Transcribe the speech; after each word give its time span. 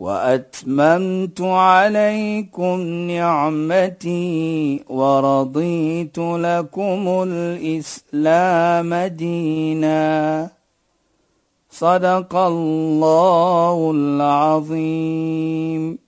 وأتممت 0.00 1.40
عليكم 1.40 2.80
نعمتي 3.10 4.84
ورضيت 4.88 6.18
لكم 6.18 7.24
الإسلام 7.28 8.94
دينا. 8.94 10.50
صدق 11.70 12.36
الله 12.36 13.90
العظيم. 13.94 15.98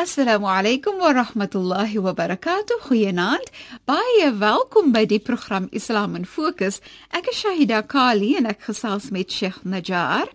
السلام 0.00 0.44
عليكم 0.44 0.94
ورحمة 0.94 1.50
الله 1.54 1.98
وبركاته. 1.98 2.74
خيانات. 2.80 3.44
باية 3.88 4.34
والكم 4.40 4.92
بدي 4.92 5.22
برخرام 5.28 5.70
إسلام 5.76 6.22
فوكس. 6.22 6.80
أك 7.14 7.30
شهيدا 7.30 7.80
كالي. 7.80 8.38
أنك 8.38 8.58
خصاص 8.62 9.12
ميت 9.12 9.30
شيخ 9.30 9.58
نجار. 9.66 10.28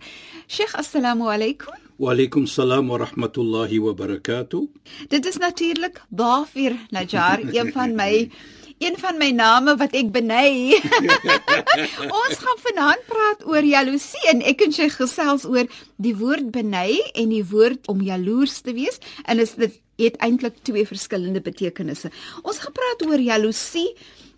شيخ 0.48 0.78
السلام 0.78 1.22
عليكم. 1.22 1.72
Wa 1.98 2.12
alaykum 2.14 2.46
salaam 2.46 2.88
wa 2.88 2.98
rahmatullahi 2.98 3.80
wa 3.82 3.92
barakatuh. 3.92 4.68
Dit 5.10 5.26
is 5.26 5.36
natuurlik 5.36 5.98
Dafir 6.14 6.76
Najjar, 6.94 7.42
een 7.56 7.72
van 7.72 7.96
my 7.98 8.30
een 8.78 8.94
van 8.96 9.18
my 9.18 9.32
name 9.34 9.74
wat 9.80 9.96
ek 9.98 10.12
beny. 10.14 10.78
Ons 12.20 12.38
gaan 12.38 12.62
vanaand 12.68 13.02
praat 13.10 13.42
oor 13.50 13.66
jaloesie 13.66 14.22
en 14.30 14.44
ek 14.46 14.62
en 14.68 14.76
sy 14.78 14.86
gesels 14.94 15.42
oor 15.50 15.66
die 15.98 16.14
woord 16.22 16.52
beny 16.54 17.00
en 17.18 17.34
die 17.34 17.42
woord 17.42 17.90
om 17.90 18.06
jaloers 18.06 18.60
te 18.62 18.76
wees 18.78 19.02
en 19.26 19.42
is 19.42 19.56
dit 19.58 19.74
het 19.98 20.22
eintlik 20.22 20.62
twee 20.62 20.86
verskillende 20.86 21.42
betekenisse. 21.42 22.14
Ons 22.46 22.62
gaan 22.62 22.78
praat 22.78 23.02
oor 23.10 23.18
jaloesie 23.18 23.88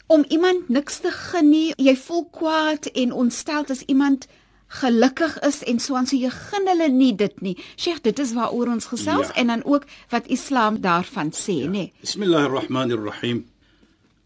om 0.09 0.25
iemand 0.33 0.73
niks 0.73 1.03
te 1.05 1.12
gun 1.12 1.53
nie. 1.53 1.75
Jy 1.77 1.99
voel 2.09 2.25
kwaad 2.33 2.89
en 2.97 3.12
ontstel 3.12 3.69
as 3.69 3.84
iemand 3.84 4.31
gelukkig 4.71 5.39
is 5.43 5.63
en 5.67 5.81
so 5.83 5.97
aan 5.99 6.07
so 6.07 6.17
jy 6.17 6.31
gun 6.31 6.69
hulle 6.71 6.89
nie 6.95 7.13
dit 7.19 7.41
nie. 7.43 7.57
Sheikh, 7.77 8.03
dit 8.07 8.19
is 8.23 8.35
waaroor 8.39 8.71
ons 8.71 8.87
gesels 8.93 9.33
ja. 9.33 9.37
en 9.43 9.51
dan 9.51 9.65
ook 9.67 9.87
wat 10.15 10.31
Islam 10.31 10.79
daarvan 10.81 11.35
sê, 11.35 11.65
ja. 11.65 11.67
nê. 11.67 11.91
Nee. 11.91 11.93
Bismillahirrahmanirrahim. 12.07 13.45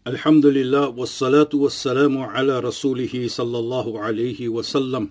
Alhamdulillah 0.05 0.93
wassalatu 0.93 1.65
wassalamu 1.65 2.27
ala 2.29 2.61
rasulih 2.61 3.09
sallallahu 3.09 3.97
alayhi 3.97 4.45
wa 4.53 4.61
sallam 4.61 5.09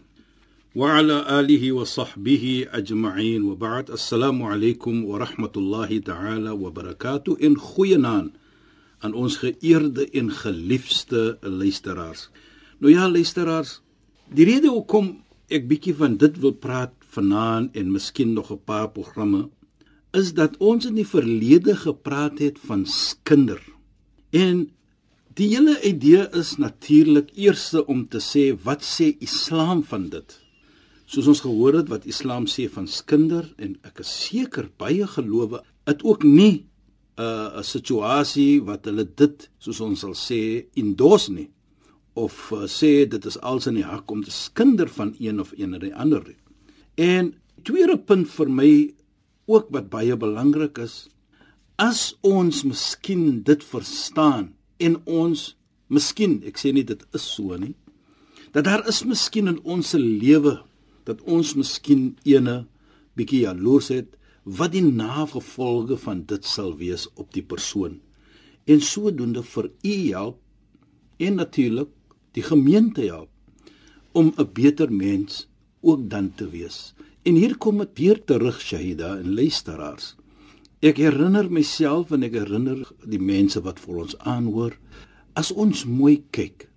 wa 0.74 0.94
ala 0.98 1.26
alihi 1.26 1.74
wa 1.74 1.82
sahbihi 1.82 2.70
ajma'in 2.70 3.42
wa 3.42 3.58
ba'd. 3.58 3.90
Assalamu 3.90 4.46
alaykum 4.46 5.02
wa 5.02 5.18
rahmatullahi 5.18 5.98
ta'ala 5.98 6.54
wa 6.54 6.70
barakatuh 6.70 7.42
in 7.42 7.58
goeienaand 7.58 8.38
aan 9.02 9.18
ons 9.18 9.42
geëerde 9.42 10.06
en 10.14 10.30
geliefde 10.30 11.38
luisteraars. 11.42 12.30
Nou 12.78 12.94
ja, 12.94 13.10
luisteraars, 13.10 13.80
die 14.30 14.46
rede 14.46 14.70
hoekom 14.70 15.23
ek 15.54 15.68
bietjie 15.70 15.94
van 15.94 16.16
dit 16.18 16.38
wil 16.42 16.52
praat 16.52 16.94
vanaand 17.14 17.76
en 17.78 17.92
miskien 17.92 18.32
nog 18.34 18.50
'n 18.50 18.64
paar 18.64 18.90
programme 18.90 19.48
is 20.12 20.34
dat 20.34 20.56
ons 20.58 20.86
in 20.86 20.94
die 20.94 21.06
verlede 21.06 21.76
gepraat 21.76 22.38
het 22.38 22.58
van 22.58 22.86
skinder. 22.86 23.60
En 24.30 24.70
Die 25.34 25.48
hele 25.50 25.74
idee 25.82 26.28
is 26.38 26.52
natuurlik 26.62 27.32
eerste 27.34 27.80
om 27.90 28.04
te 28.06 28.20
sê 28.22 28.42
wat 28.62 28.84
sê 28.86 29.08
Islam 29.18 29.80
van 29.82 30.04
dit? 30.12 30.36
Soos 31.10 31.26
ons 31.32 31.40
gehoor 31.42 31.80
het 31.80 31.90
wat 31.90 32.06
Islam 32.06 32.46
sê 32.46 32.68
van 32.70 32.86
skinder 32.86 33.48
en 33.58 33.72
ek 33.82 33.98
is 34.04 34.12
seker 34.28 34.68
baie 34.78 35.08
gelowe 35.10 35.64
het 35.90 36.04
ook 36.06 36.22
nie 36.22 36.62
'n 37.18 37.22
uh, 37.26 37.62
situasie 37.62 38.62
wat 38.62 38.86
hulle 38.86 39.06
dit 39.22 39.50
soos 39.58 39.80
ons 39.80 40.00
sal 40.00 40.14
sê 40.14 40.70
indos 40.78 41.28
nie 41.28 41.50
of 42.14 42.34
uh, 42.52 42.64
sê 42.70 43.04
dit 43.10 43.26
is 43.26 43.38
als 43.42 43.66
in 43.66 43.78
die 43.78 43.86
hak 43.86 44.10
om 44.10 44.22
te 44.24 44.32
skinder 44.34 44.88
van 44.88 45.14
een 45.18 45.40
of 45.40 45.52
een 45.58 45.74
of 45.74 45.82
die 45.82 45.94
ander. 45.94 46.26
En 46.94 47.34
tweede 47.62 47.98
punt 47.98 48.30
vir 48.30 48.50
my 48.50 48.70
ook 49.50 49.70
wat 49.74 49.90
baie 49.92 50.16
belangrik 50.16 50.78
is 50.78 51.08
as 51.82 52.14
ons 52.22 52.62
miskien 52.62 53.42
dit 53.42 53.64
verstaan 53.66 54.52
en 54.78 55.00
ons 55.10 55.56
miskien, 55.90 56.38
ek 56.46 56.60
sê 56.60 56.70
nie 56.72 56.86
dit 56.86 57.02
is 57.14 57.24
so 57.34 57.56
nie, 57.58 57.74
dat 58.54 58.68
daar 58.68 58.84
is 58.88 59.02
miskien 59.02 59.50
in 59.50 59.58
ons 59.66 59.90
se 59.90 59.98
lewe 59.98 60.60
dat 61.08 61.20
ons 61.26 61.54
miskien 61.58 62.12
ene 62.24 62.62
bietjie 63.18 63.42
jaloers 63.44 63.90
het 63.90 64.14
wat 64.44 64.74
die 64.74 64.84
nagevolge 64.84 65.98
van 65.98 66.22
dit 66.30 66.46
sal 66.46 66.74
wees 66.78 67.08
op 67.18 67.32
die 67.34 67.42
persoon 67.42 67.98
en 68.70 68.80
sodoende 68.80 69.42
vir 69.54 69.70
u 69.82 69.94
help 70.14 70.40
en 71.26 71.40
natuurlik 71.40 71.90
die 72.34 72.42
gemeente 72.42 73.06
help 73.06 73.30
om 74.12 74.32
'n 74.36 74.48
beter 74.52 74.92
mens 74.92 75.48
ook 75.80 76.10
dan 76.10 76.32
te 76.34 76.48
wees. 76.48 76.94
En 77.22 77.34
hier 77.34 77.56
kom 77.56 77.78
dit 77.78 77.98
weer 77.98 78.24
terug 78.24 78.60
Shahida 78.60 79.16
en 79.16 79.34
luisteraars. 79.34 80.16
Ek 80.80 80.96
herinner 80.96 81.50
myself 81.50 82.10
en 82.10 82.22
ek 82.22 82.32
herinner 82.32 82.92
die 83.06 83.20
mense 83.20 83.60
wat 83.60 83.80
vir 83.80 83.96
ons 83.96 84.18
aanhoor 84.18 84.76
as 85.32 85.52
ons 85.52 85.84
mooi 85.84 86.22
kyk 86.30 86.68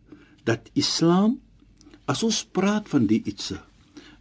dat 0.44 0.70
Islam 0.74 1.40
as 2.06 2.24
ons 2.24 2.46
praat 2.46 2.88
van 2.90 3.06
die 3.06 3.22
ietsie 3.26 3.60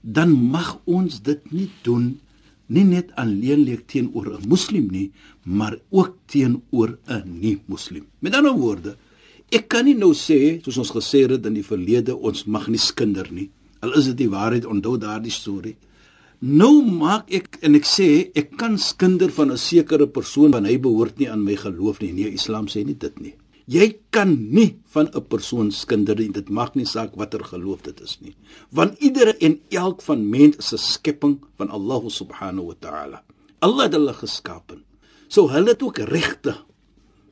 dan 0.02 0.32
mag 0.32 0.76
ons 0.84 1.22
dit 1.22 1.52
nie 1.52 1.70
doen 1.82 2.20
nie 2.66 2.84
net 2.84 3.12
alleenlik 3.14 3.86
teenoor 3.86 4.26
'n 4.34 4.48
moslim 4.48 4.88
nie 4.90 5.12
maar 5.42 5.78
ook 5.90 6.18
teenoor 6.26 6.98
'n 7.06 7.38
nie-moslim. 7.40 8.06
Met 8.18 8.34
ander 8.34 8.52
woorde, 8.52 8.96
ek 9.50 9.68
kan 9.68 9.84
nie 9.84 9.94
nou 9.94 10.12
sê 10.14 10.60
soos 10.64 10.78
ons 10.78 10.90
gesê 10.90 11.26
het 11.30 11.46
in 11.46 11.54
die 11.54 11.66
verlede 11.66 12.16
ons 12.16 12.46
mag 12.46 12.68
nie 12.68 12.78
skinder 12.78 13.28
nie. 13.30 13.50
Al 13.82 13.94
is 13.98 14.06
dit 14.10 14.16
die 14.24 14.30
waarheid 14.30 14.66
onthou 14.66 14.96
daardie 14.98 15.32
storie. 15.32 15.76
Nou 16.40 16.82
maak 16.84 17.30
ek 17.32 17.58
en 17.64 17.74
ek 17.78 17.86
sê 17.88 18.30
ek 18.36 18.56
kan 18.60 18.76
skinder 18.78 19.30
van 19.30 19.52
'n 19.52 19.56
sekere 19.56 20.06
persoon 20.06 20.52
want 20.52 20.66
hy 20.66 20.76
behoort 20.78 21.18
nie 21.18 21.30
aan 21.30 21.44
my 21.44 21.56
geloof 21.56 22.00
nie. 22.00 22.12
Nee, 22.12 22.32
Islam 22.32 22.66
sê 22.66 22.84
nie 22.84 22.98
dit 22.98 23.20
nie. 23.20 23.34
Jy 23.66 23.98
kan 24.10 24.30
nie 24.50 24.76
van 24.94 25.08
'n 25.14 25.26
persoon 25.28 25.70
skinder 25.70 26.14
nie. 26.14 26.28
Dit 26.28 26.48
maak 26.48 26.76
nie 26.76 26.84
saak 26.84 27.16
watter 27.16 27.42
geloof 27.42 27.82
dit 27.82 28.00
is 28.00 28.18
nie. 28.20 28.34
Want 28.70 28.98
iedere 28.98 29.34
en 29.40 29.60
elk 29.70 30.02
van 30.02 30.28
mens 30.30 30.56
is 30.56 30.72
'n 30.72 30.78
skepping 30.78 31.40
van 31.56 31.70
Allah 31.70 32.02
subhanahu 32.08 32.66
wa 32.66 32.74
ta'ala. 32.80 33.22
Allah 33.60 33.84
het 33.84 33.92
hulle 33.92 34.12
geskaap. 34.12 34.76
So 35.28 35.48
hulle 35.48 35.70
het 35.70 35.82
ook 35.82 35.98
regte. 35.98 36.54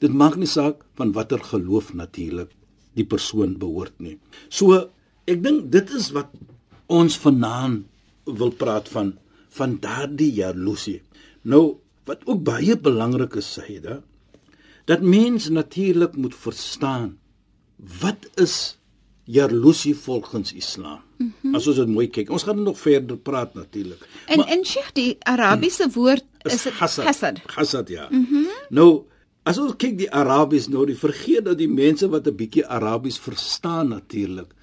Dit 0.05 0.13
maak 0.13 0.37
nie 0.37 0.51
saak 0.51 0.83
van 0.99 1.15
watter 1.17 1.41
geloof 1.41 1.95
natuurlik 1.97 2.51
die 2.95 3.07
persoon 3.09 3.57
behoort 3.59 3.97
nie. 4.05 4.19
So 4.53 4.77
ek 5.31 5.41
dink 5.45 5.71
dit 5.73 5.91
is 5.97 6.11
wat 6.17 6.35
ons 6.93 7.17
vanaand 7.23 7.87
wil 8.41 8.53
praat 8.53 8.91
van 8.93 9.15
van 9.55 9.79
daardie 9.81 10.33
jaloesie. 10.35 11.01
Nou 11.47 11.79
wat 12.09 12.25
ook 12.29 12.43
baie 12.45 12.77
belangrik 12.77 13.39
is 13.41 13.55
dit 13.55 13.87
dat 14.85 15.01
mens 15.01 15.49
natuurlik 15.49 16.17
moet 16.17 16.35
verstaan 16.35 17.15
wat 18.01 18.27
is 18.37 18.77
jaloesie 19.25 19.95
volgens 19.97 20.53
Islam. 20.53 21.01
Mm 21.17 21.33
-hmm. 21.41 21.55
As 21.55 21.67
ons 21.67 21.77
dit 21.77 21.89
mooi 21.89 22.09
kyk. 22.09 22.31
Ons 22.31 22.43
gaan 22.43 22.63
nog 22.63 22.79
verder 22.79 23.17
praat 23.17 23.55
natuurlik. 23.55 24.09
En 24.27 24.37
maar, 24.37 24.47
en 24.47 24.65
Sheikh 24.65 24.93
die 24.93 25.17
Arabiese 25.19 25.89
woord 25.93 26.25
is, 26.43 26.53
is 26.53 26.73
hasad. 26.73 27.05
Hasad, 27.05 27.39
hasad 27.47 27.89
ja. 27.89 28.09
Mm 28.11 28.27
-hmm. 28.31 28.47
Nou 28.69 29.05
as 29.45 29.59
ons 29.59 29.77
kyk 29.77 29.99
die 29.99 30.11
Arabies 30.11 30.69
nou, 30.69 30.87
die 30.87 30.97
vergeet 30.97 31.45
dat 31.45 31.59
die 31.59 31.69
mense 31.69 32.09
wat 32.09 32.27
'n 32.27 32.37
bietjie 32.37 32.67
Arabies 32.67 33.19
verstaan 33.19 33.89
natuurlik 33.89 34.55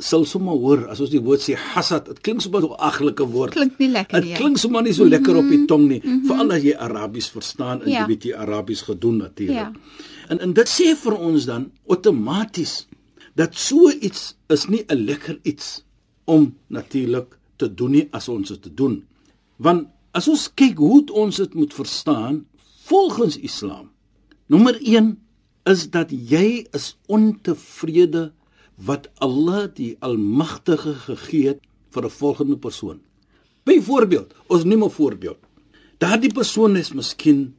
sal 0.00 0.24
sommer 0.24 0.56
hoor 0.56 0.86
as 0.92 1.00
ons 1.04 1.12
die 1.12 1.20
woord 1.20 1.42
sê 1.44 1.56
hasad, 1.56 2.08
dit 2.08 2.20
klink 2.24 2.40
sommer 2.40 2.62
so 2.64 2.72
'n 2.72 2.80
aglike 2.80 3.24
woord. 3.24 3.52
Klink 3.52 3.78
nie 3.78 3.88
lekker 3.88 4.20
nie. 4.20 4.32
Dit 4.32 4.38
klink 4.38 4.58
sommer 4.58 4.82
nie 4.82 4.92
so 4.92 5.04
mm 5.04 5.10
-hmm. 5.10 5.16
lekker 5.16 5.36
op 5.36 5.48
die 5.48 5.66
tong 5.66 5.88
nie, 5.88 6.00
mm 6.02 6.10
-hmm. 6.10 6.26
veral 6.26 6.52
as 6.52 6.62
jy 6.62 6.74
Arabies 6.74 7.28
verstaan 7.28 7.82
en 7.82 7.88
ja. 7.90 8.00
jy 8.00 8.06
weet 8.06 8.24
jy 8.24 8.34
Arabies 8.34 8.82
gedoen 8.82 9.16
natuurlik. 9.16 9.56
Ja. 9.56 9.72
En 10.28 10.38
en 10.40 10.52
dit 10.52 10.68
sê 10.68 10.96
vir 10.96 11.18
ons 11.18 11.44
dan 11.44 11.70
outomaties 11.86 12.86
dat 13.34 13.54
so 13.54 13.90
iets 13.90 14.36
is 14.48 14.66
nie 14.68 14.84
'n 14.88 15.04
lekker 15.04 15.38
iets 15.42 15.84
om 16.24 16.54
natuurlik 16.68 17.38
te 17.56 17.74
doen 17.74 17.90
nie 17.90 18.08
as 18.10 18.28
ons 18.28 18.48
dit 18.48 18.76
doen. 18.76 19.04
Want 19.56 19.88
as 20.12 20.28
ons 20.28 20.50
kyk 20.54 20.78
hoe 20.78 21.04
ons 21.12 21.36
dit 21.36 21.54
moet 21.54 21.74
verstaan 21.74 22.46
volgens 22.84 23.38
Islam. 23.38 23.90
Nommer 24.50 24.74
1 24.82 25.12
is 25.70 25.84
dat 25.94 26.10
jy 26.10 26.64
is 26.74 26.96
ontevrede 27.06 28.32
wat 28.82 29.04
Allah 29.22 29.68
die 29.70 29.92
Almagtige 30.02 30.96
gegee 31.04 31.52
het 31.52 31.60
vir 31.94 32.04
'n 32.06 32.10
volgende 32.10 32.56
persoon. 32.58 32.98
Byvoorbeeld, 33.62 34.34
ons 34.48 34.64
neem 34.64 34.82
'n 34.84 34.90
voorbeeld. 34.90 35.38
Daardie 35.98 36.32
persoon 36.32 36.76
is 36.76 36.92
miskien 36.92 37.54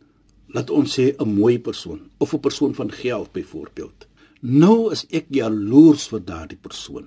laat 0.48 0.70
ons 0.70 1.00
sê 1.00 1.16
'n 1.16 1.34
mooi 1.34 1.60
persoon 1.60 2.00
of 2.18 2.34
'n 2.34 2.40
persoon 2.40 2.76
van 2.76 2.92
geld 2.92 3.32
byvoorbeeld. 3.32 4.08
Nou 4.42 4.92
is 4.92 5.06
ek 5.10 5.26
jaloers 5.30 6.08
vir 6.08 6.26
daardie 6.26 6.60
persoon. 6.62 7.06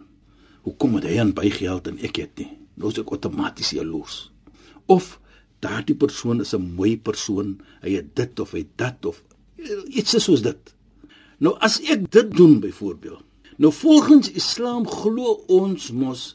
Hoekom 0.63 0.95
het 0.95 1.05
hy 1.05 1.19
aan 1.19 1.35
baie 1.35 1.51
geld 1.51 1.87
en 1.87 1.99
ek 1.99 2.17
het 2.17 2.39
nie? 2.39 2.57
Nou 2.75 2.91
is 2.91 2.99
ek 2.99 3.11
outomaties 3.11 3.71
jaloers. 3.71 4.31
Of 4.87 5.21
daardie 5.59 5.97
persoon 5.97 6.41
is 6.41 6.55
'n 6.55 6.75
mooi 6.75 6.99
persoon, 6.99 7.61
hy 7.83 7.91
het 7.91 8.17
dit 8.17 8.41
of 8.41 8.53
hy 8.53 8.67
dat 8.77 9.05
of 9.07 9.23
iets 9.89 10.17
soos 10.23 10.43
dit. 10.45 10.75
Nou 11.39 11.57
as 11.65 11.81
ek 11.91 12.11
dit 12.13 12.31
doen 12.37 12.61
byvoorbeeld. 12.61 13.23
Nou 13.57 13.73
volgens 13.73 14.31
Islam 14.35 14.87
glo 14.89 15.41
ons 15.49 15.91
mos 15.95 16.35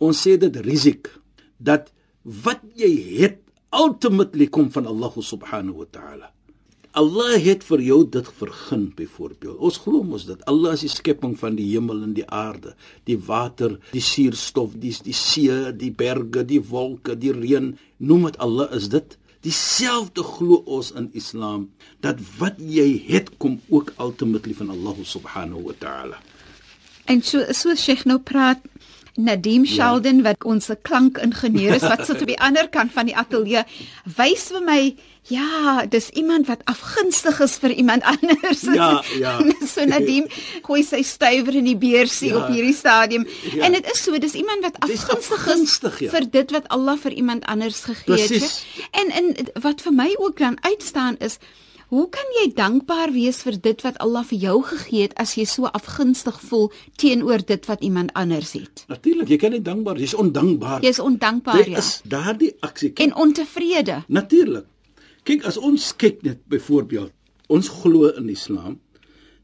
ons 0.00 0.16
sê 0.16 0.36
dit 0.40 0.56
risik 0.64 1.10
dat 1.58 1.90
wat 2.22 2.62
jy 2.78 2.90
het 3.20 3.40
ultimately 3.76 4.48
kom 4.48 4.70
van 4.72 4.86
Allah 4.86 5.12
subhanahu 5.16 5.82
wa 5.82 5.88
ta'ala. 5.90 6.30
Allah 6.98 7.36
het 7.38 7.62
vir 7.62 7.82
jou 7.86 8.00
dit 8.10 8.26
vergun 8.34 8.88
byvoorbeeld. 8.98 9.60
Ons 9.62 9.78
glo 9.84 10.02
mos 10.02 10.24
dat 10.26 10.42
Allah 10.50 10.74
is 10.74 10.82
die 10.82 10.90
skepping 10.90 11.36
van 11.38 11.54
die 11.54 11.68
hemel 11.68 12.02
en 12.02 12.16
die 12.16 12.26
aarde, 12.26 12.74
die 13.06 13.18
water, 13.28 13.76
die 13.92 14.02
suurstof, 14.02 14.74
die 14.74 14.90
die 15.06 15.14
see, 15.14 15.70
die 15.78 15.92
berge, 15.94 16.42
die 16.42 16.58
wolke, 16.58 17.14
die 17.14 17.30
reën. 17.36 17.76
Noem 18.02 18.26
dit 18.26 18.40
Allah 18.42 18.74
is 18.74 18.90
dit. 18.90 19.14
Dieselfde 19.40 20.22
glo 20.22 20.60
ons 20.68 20.90
in 20.92 21.08
Islam 21.16 21.70
dat 22.04 22.20
wat 22.38 22.58
jy 22.60 23.04
het 23.08 23.30
kom 23.40 23.60
ook 23.68 23.94
ultimately 23.98 24.54
van 24.54 24.70
Allah 24.70 24.96
subhanahu 25.02 25.62
wa 25.70 25.76
ta'ala. 25.78 26.18
En 27.04 27.22
so 27.22 27.44
so 27.52 27.74
Sheikh 27.74 28.04
nou 28.04 28.18
praat 28.18 28.60
Nadim 29.24 29.64
ja. 29.64 29.72
Sheldon 29.74 30.22
wat 30.26 30.44
ons 30.44 30.70
klankingenieur 30.82 31.76
is 31.76 31.86
wat 31.86 32.06
sit 32.08 32.22
op 32.22 32.30
die 32.30 32.40
ander 32.48 32.68
kant 32.72 32.92
van 32.96 33.10
die 33.10 33.16
ateljee 33.16 33.64
wys 34.16 34.48
vir 34.54 34.64
my 34.66 34.80
ja 35.30 35.84
dis 35.86 36.08
iemand 36.16 36.48
wat 36.48 36.64
afgunstig 36.70 37.40
is 37.44 37.56
vir 37.62 37.74
iemand 37.82 38.06
anders 38.08 38.64
ja 38.74 38.90
ja 39.24 39.36
so 39.66 39.84
Nadim 39.84 40.26
gooi 40.66 40.82
sy 40.86 41.02
stywer 41.06 41.60
in 41.60 41.68
die 41.68 41.78
beursie 41.78 42.32
ja. 42.32 42.40
op 42.40 42.52
hierdie 42.54 42.74
stadium 42.76 43.26
ja. 43.52 43.64
en 43.68 43.76
dit 43.78 43.92
is 43.92 44.04
so 44.04 44.18
dis 44.18 44.34
iemand 44.34 44.64
wat 44.66 44.80
afgunstig, 44.80 45.38
afgunstig 45.38 46.00
is 46.00 46.06
ja. 46.06 46.12
vir 46.16 46.28
dit 46.38 46.56
wat 46.56 46.68
Allah 46.68 46.98
vir 46.98 47.16
iemand 47.22 47.44
anders 47.44 47.84
gegee 47.88 48.20
het 48.40 48.64
en 49.02 49.10
en 49.22 49.32
wat 49.66 49.84
vir 49.84 49.96
my 50.02 50.12
ook 50.18 50.38
dan 50.40 50.58
uitstaan 50.64 51.20
is 51.20 51.38
Hoe 51.90 52.06
kan 52.06 52.28
jy 52.38 52.52
dankbaar 52.54 53.10
wees 53.10 53.40
vir 53.42 53.56
dit 53.58 53.80
wat 53.82 53.96
Allah 54.04 54.22
vir 54.28 54.38
jou 54.38 54.58
gegee 54.62 55.08
het 55.08 55.14
as 55.18 55.32
jy 55.34 55.42
so 55.50 55.66
afgunstig 55.74 56.36
voel 56.46 56.68
teenoor 57.02 57.42
dit 57.42 57.64
wat 57.66 57.82
iemand 57.82 58.12
anders 58.14 58.52
het? 58.54 58.84
Natuurlik, 58.92 59.32
jy 59.32 59.38
kan 59.42 59.50
nie 59.50 59.62
dankbaar, 59.66 59.98
jy's 59.98 60.14
ondankbaar. 60.14 60.84
Jy's 60.86 61.00
ondankbaar, 61.02 61.64
ja. 61.66 61.80
Dis 61.80 61.96
daardie 62.06 62.52
aksie. 62.62 62.92
En 62.94 63.16
ontevrede. 63.18 64.04
Natuurlik. 64.06 64.68
Kyk, 65.26 65.42
as 65.50 65.58
ons 65.58 65.90
kyk 65.98 66.22
net 66.22 66.46
byvoorbeeld, 66.52 67.10
ons 67.50 67.72
glo 67.82 68.12
in 68.14 68.30
Islam 68.30 68.78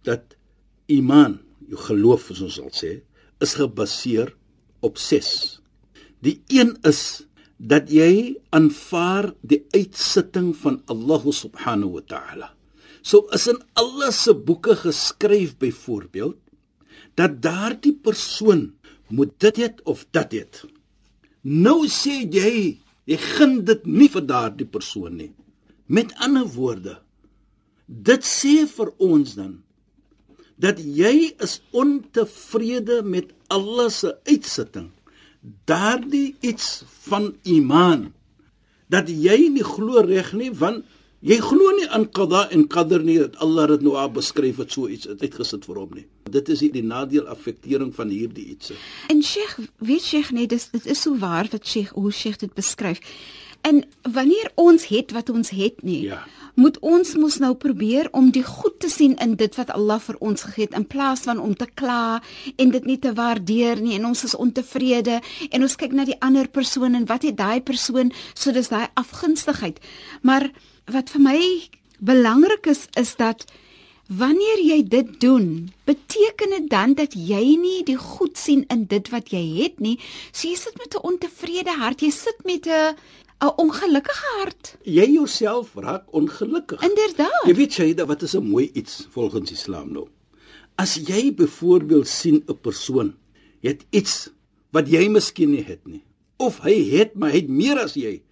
dat 0.06 0.38
iman, 0.86 1.40
jou 1.66 1.82
geloof, 1.88 2.30
soos 2.30 2.46
ons 2.46 2.60
sal 2.60 2.70
sê, 2.70 2.92
is 3.42 3.58
gebaseer 3.58 4.30
op 4.86 5.02
6. 5.02 5.32
Die 6.22 6.38
een 6.46 6.76
is 6.86 7.25
dat 7.56 7.88
jy 7.90 8.36
aanvaar 8.52 9.32
die 9.40 9.62
uitsitting 9.72 10.52
van 10.56 10.82
Allah 10.92 11.22
subhanahu 11.32 11.96
wa 11.96 12.04
ta'ala. 12.04 12.48
So 13.02 13.28
is 13.32 13.46
in 13.48 13.60
Allah 13.74 14.12
se 14.12 14.34
boeke 14.34 14.76
geskryf 14.76 15.56
byvoorbeeld 15.58 16.36
dat 17.16 17.40
daardie 17.40 17.94
persoon 17.94 18.74
moet 19.08 19.32
dit 19.40 19.56
het 19.56 19.82
of 19.84 20.04
dat 20.10 20.32
het. 20.32 20.64
Nou 21.42 21.86
sê 21.88 22.26
jy, 22.26 22.76
jy 23.06 23.18
gun 23.38 23.62
dit 23.64 23.86
nie 23.86 24.10
vir 24.12 24.26
daardie 24.26 24.66
persoon 24.68 25.16
nie. 25.16 25.32
Met 25.86 26.12
ander 26.18 26.48
woorde, 26.50 26.98
dit 27.86 28.26
sê 28.26 28.66
vir 28.66 28.90
ons 28.98 29.36
dan 29.38 29.62
dat 30.58 30.80
jy 30.80 31.36
is 31.44 31.60
ontevrede 31.76 33.02
met 33.04 33.32
Allah 33.52 33.90
se 33.92 34.14
uitsitting 34.26 34.88
daardie 35.64 36.34
iets 36.40 36.82
van 37.06 37.34
iman 37.42 38.12
dat 38.90 39.10
jy 39.10 39.48
nie 39.54 39.64
glo 39.66 40.02
reg 40.06 40.32
nie 40.34 40.50
want 40.54 40.84
jy 41.26 41.38
glo 41.42 41.72
nie 41.78 41.86
aan 41.90 42.06
qada 42.14 42.44
en 42.54 42.66
qadar 42.70 43.02
nie 43.06 43.18
dat 43.18 43.38
Allah 43.42 43.66
dit 43.72 43.86
nou 43.86 43.96
al 43.98 44.10
beskryf 44.14 44.60
het 44.62 44.74
so 44.74 44.90
iets 44.90 45.08
uitgesit 45.08 45.64
vir 45.66 45.80
hom 45.80 45.94
nie. 45.96 46.04
Dit 46.30 46.50
is 46.52 46.62
die 46.62 46.82
nadeel 46.84 47.26
affektering 47.32 47.92
van 47.94 48.12
hierdie 48.12 48.44
iets. 48.54 48.74
En 49.10 49.22
Sheikh 49.22 49.58
weet 49.78 50.04
Sheikh 50.04 50.30
nee 50.36 50.46
dis 50.46 50.68
dit 50.74 50.86
is 50.86 51.02
so 51.02 51.16
waar 51.18 51.48
wat 51.50 51.66
Sheikh 51.66 51.94
hoe 51.94 52.12
Sheikh 52.12 52.38
dit 52.42 52.54
beskryf 52.54 53.02
en 53.66 53.82
wanneer 54.02 54.50
ons 54.54 54.86
het 54.92 55.12
wat 55.16 55.30
ons 55.32 55.50
het 55.50 55.82
nie 55.82 56.02
ja. 56.06 56.20
moet 56.54 56.78
ons 56.80 57.14
mos 57.18 57.38
nou 57.42 57.52
probeer 57.58 58.08
om 58.16 58.30
die 58.34 58.44
goed 58.46 58.78
te 58.80 58.90
sien 58.92 59.16
in 59.22 59.34
dit 59.40 59.58
wat 59.58 59.72
Allah 59.74 59.98
vir 60.02 60.18
ons 60.20 60.46
gegee 60.46 60.68
het 60.68 60.78
in 60.78 60.86
plaas 60.86 61.26
van 61.26 61.42
om 61.42 61.54
te 61.58 61.68
kla 61.74 62.20
en 62.56 62.72
dit 62.74 62.86
nie 62.86 62.98
te 63.02 63.12
waardeer 63.16 63.80
nie. 63.82 63.96
En 63.98 64.06
ons 64.12 64.24
is 64.24 64.36
ontevrede. 64.36 65.20
En 65.50 65.66
ons 65.66 65.76
kyk 65.76 65.92
na 65.96 66.06
die 66.08 66.18
ander 66.24 66.48
persoon 66.48 66.94
en 66.94 67.08
wat 67.10 67.26
het 67.28 67.36
daai 67.36 67.60
persoon? 67.60 68.12
So 68.34 68.54
dis 68.56 68.72
daai 68.72 68.88
afgunstigheid. 68.94 69.82
Maar 70.22 70.48
wat 70.92 71.12
vir 71.12 71.24
my 71.26 71.40
belangrik 71.98 72.68
is 72.70 72.86
is 72.96 73.16
dat 73.20 73.46
wanneer 74.06 74.60
jy 74.62 74.82
dit 74.86 75.08
doen 75.20 75.72
beteken 75.84 76.52
dit 76.54 76.68
dan 76.70 76.94
dat 76.94 77.16
jy 77.18 77.56
nie 77.58 77.82
die 77.84 77.98
goed 77.98 78.38
sien 78.38 78.62
in 78.70 78.86
dit 78.86 79.08
wat 79.10 79.32
jy 79.34 79.42
het 79.62 79.80
nie. 79.82 79.98
So 80.30 80.48
jy 80.48 80.54
sit 80.54 80.78
met 80.78 80.94
'n 80.94 81.02
ontevrede 81.02 81.74
hart. 81.74 82.00
Jy 82.00 82.10
sit 82.10 82.44
met 82.44 82.66
'n 82.66 82.94
'n 83.40 83.52
ongelukkige 83.56 84.26
hart. 84.38 84.76
Jy 84.82 85.06
jouself 85.12 85.74
raak 85.74 86.04
ongelukkig. 86.12 86.82
Inderdaad. 86.82 87.44
Jy 87.46 87.54
weet 87.54 87.74
jy 87.74 87.94
dat 87.94 88.06
wat 88.08 88.22
is 88.22 88.34
'n 88.36 88.48
mooi 88.48 88.70
iets 88.72 89.06
volgens 89.10 89.50
Islam 89.50 89.92
nou. 89.92 90.08
As 90.74 90.94
jy 90.94 91.34
byvoorbeeld 91.34 92.08
sien 92.08 92.42
'n 92.46 92.60
persoon 92.60 93.14
het 93.60 93.84
iets 93.90 94.30
wat 94.70 94.88
jy 94.88 95.08
miskien 95.08 95.50
nie 95.50 95.64
het 95.64 95.86
nie 95.86 96.04
of 96.36 96.60
hy 96.64 96.76
het 96.98 97.14
maar 97.14 97.30
hy 97.30 97.36
het 97.44 97.48
meer 97.48 97.78
as 97.80 97.94
jy 97.94 98.22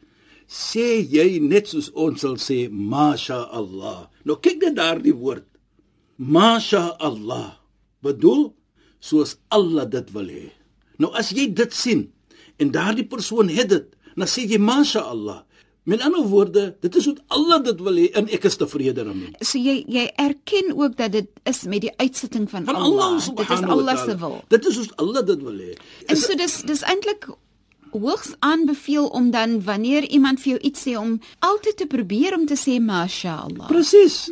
sê 0.49 1.01
jy 1.01 1.39
net 1.41 1.69
soos 1.69 1.91
ons 1.93 2.21
sal 2.21 2.37
sê 2.37 2.69
masha 2.71 3.49
Allah. 3.51 4.09
Nou 4.25 4.37
kyk 4.37 4.62
net 4.62 4.77
daardie 4.77 5.15
woord. 5.17 5.47
Masha 6.17 6.97
Allah. 7.01 7.59
Bedoel 8.05 8.53
soos 9.01 9.37
Allah 9.51 9.85
dit 9.89 10.12
wil 10.12 10.29
hê. 10.29 10.51
Nou 10.99 11.12
as 11.17 11.33
jy 11.33 11.49
dit 11.53 11.73
sien 11.73 12.12
en 12.61 12.71
daardie 12.71 13.06
persoon 13.09 13.49
het 13.49 13.69
dit 13.69 13.89
dan 14.17 14.31
sê 14.31 14.47
jy 14.49 14.59
masha 14.59 15.01
Allah. 15.01 15.43
Met 15.85 16.01
ander 16.01 16.25
woorde, 16.25 16.77
dit 16.81 16.95
is 16.97 17.07
wat 17.11 17.19
Allah 17.37 17.59
dit 17.65 17.81
wil 17.85 17.99
hê 18.01 18.07
en 18.17 18.29
ek 18.33 18.47
is 18.49 18.57
tevrede 18.57 19.03
daarmee. 19.05 19.35
So 19.45 19.61
jy 19.61 19.83
jy 19.85 20.07
erken 20.17 20.73
ook 20.73 20.97
dat 20.97 21.13
dit 21.13 21.29
is 21.44 21.65
met 21.69 21.85
die 21.85 21.93
uitsitting 22.01 22.47
van, 22.51 22.65
van 22.65 22.79
Allah. 22.79 23.11
Allah 23.11 23.37
dit 23.37 23.51
is 23.51 23.65
Allah 23.77 23.97
se 24.05 24.17
wil. 24.23 24.39
Dit 24.49 24.69
is 24.71 24.79
wat 24.81 24.94
Allah 25.05 25.25
dit 25.29 25.43
wil 25.44 25.59
hê. 25.61 25.75
En 26.09 26.17
so 26.17 26.37
dis 26.41 26.63
dis 26.65 26.85
eintlik 26.89 27.29
hoogs 27.94 28.33
aanbeveel 28.39 29.06
om 29.06 29.29
dan 29.31 29.61
wanneer 29.63 30.09
iemand 30.09 30.41
vir 30.41 30.55
jou 30.55 30.63
iets 30.71 30.87
sê 30.89 30.97
om 30.99 31.19
altyd 31.44 31.77
te 31.77 31.87
probeer 31.87 32.35
om 32.39 32.47
te 32.49 32.56
sê 32.59 32.81
masha 32.81 33.37
Allah. 33.44 33.69
Presies. 33.69 34.25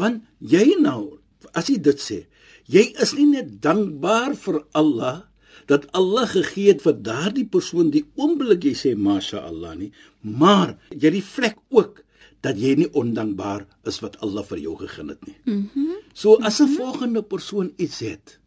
Want 0.00 0.24
jy 0.40 0.64
nou 0.80 1.20
as 1.54 1.68
jy 1.68 1.76
dit 1.84 2.00
sê, 2.00 2.24
jy 2.66 2.88
is 3.02 3.12
nie 3.14 3.28
net 3.28 3.60
dankbaar 3.62 4.34
vir 4.40 4.62
Allah 4.72 5.16
dat 5.66 5.86
Allah 5.92 6.26
gegee 6.28 6.72
het 6.72 6.82
vir 6.84 6.96
daardie 7.06 7.46
persoon 7.46 7.90
die 7.94 8.04
oomblik 8.20 8.64
jy 8.68 8.74
sê 8.78 8.94
masha 8.96 9.42
Allah 9.48 9.74
nie, 9.78 9.92
maar 10.20 10.76
jy 10.90 11.12
reflek 11.14 11.58
ook 11.70 12.02
dat 12.44 12.60
jy 12.60 12.74
nie 12.76 12.90
ondankbaar 12.92 13.64
is 13.88 14.00
wat 14.04 14.18
Allah 14.24 14.44
vir 14.44 14.60
jou 14.66 14.76
gegee 14.82 15.08
het 15.12 15.26
nie. 15.26 15.36
Mhm. 15.44 15.68
Mm 15.74 16.00
so 16.14 16.36
as 16.36 16.60
'n 16.60 16.62
mm 16.62 16.68
-hmm. 16.68 16.76
volgende 16.76 17.22
persoon 17.22 17.72
iets 17.76 17.98
het, 17.98 18.38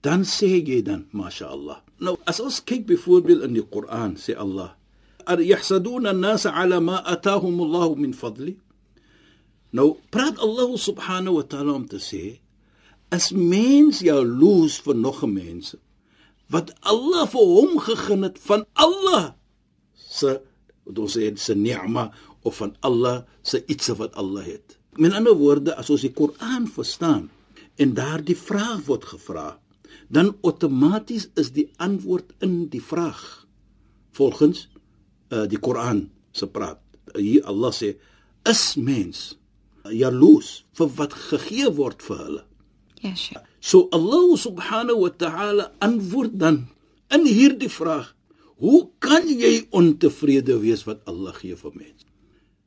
dan 0.00 0.24
sê 0.24 0.64
jy 0.68 0.82
dan 0.82 1.06
masha 1.10 1.46
Allah. 1.46 1.78
Nou 1.98 2.16
as 2.24 2.40
ons 2.40 2.64
kyk 2.64 2.86
byvoorbeeld 2.86 3.42
in 3.42 3.52
die 3.52 3.66
Koran 3.68 4.16
sê 4.16 4.36
Allah 4.36 4.70
ar 5.26 5.40
yahsaduna 5.42 6.10
an-nas 6.10 6.46
ala 6.46 6.80
ma 6.80 6.96
atahum 7.04 7.60
Allah 7.60 7.96
min 7.96 8.14
fadli. 8.14 8.56
Nou 9.72 9.98
praat 10.10 10.38
Allah 10.38 10.70
subhanahu 10.78 11.34
wa 11.34 11.42
ta'ala 11.42 11.72
om 11.72 11.86
te 11.86 11.98
sê 11.98 12.38
as 13.10 13.32
mens 13.32 14.02
loos 14.40 14.80
vir 14.84 14.94
nog 14.94 15.22
'n 15.22 15.32
mens 15.32 15.74
wat 16.52 16.72
Allah 16.86 17.26
vir 17.30 17.52
hom 17.56 17.78
gegee 17.82 18.20
het 18.22 18.38
van 18.42 18.64
Allah 18.74 19.34
se 19.94 20.38
wat 20.86 20.98
ons 21.02 21.16
sê 21.18 21.28
se 21.34 21.54
ni'ma 21.58 22.10
of 22.46 22.60
van 22.62 22.76
Allah 22.86 23.24
se 23.42 23.62
iets 23.66 23.90
wat 23.98 24.14
Allah 24.14 24.44
het. 24.46 24.78
Met 24.96 25.12
ander 25.12 25.34
woorde, 25.34 25.74
as 25.74 25.90
ons 25.90 26.04
die 26.06 26.12
Koran 26.14 26.68
verstaan 26.70 27.26
en 27.76 27.94
daardie 27.94 28.38
vraag 28.38 28.86
word 28.86 29.04
gevra, 29.04 29.58
dan 30.08 30.36
outomaties 30.46 31.28
is 31.34 31.50
die 31.52 31.66
antwoord 31.82 32.30
in 32.46 32.68
die 32.70 32.82
vraag 32.82 33.46
volgens 34.16 34.68
uh, 35.34 35.44
die 35.50 35.58
Koran 35.58 36.06
se 36.32 36.46
praat. 36.46 36.80
Hier 37.18 37.44
Allah 37.50 37.74
sê 37.74 37.96
is 38.46 38.76
mens 38.78 39.34
jaloes 39.90 40.62
vir 40.78 40.92
wat 40.98 41.14
gegee 41.30 41.70
word 41.74 42.02
vir 42.06 42.22
hulle. 42.22 42.44
Ja, 43.02 43.10
yes, 43.10 43.28
sure. 43.28 43.42
So 43.60 43.88
Allah 43.90 44.36
subhanahu 44.38 45.00
wa 45.00 45.10
ta'ala 45.10 45.72
antwoord 45.78 46.38
dan 46.38 46.66
in 47.10 47.26
hierdie 47.26 47.70
vraag: 47.70 48.14
Hoe 48.56 48.88
kan 48.98 49.26
jy 49.28 49.66
ontevrede 49.70 50.58
wees 50.62 50.84
wat 50.88 51.02
Allah 51.04 51.34
gee 51.34 51.56
vir 51.56 51.72
mens? 51.74 52.06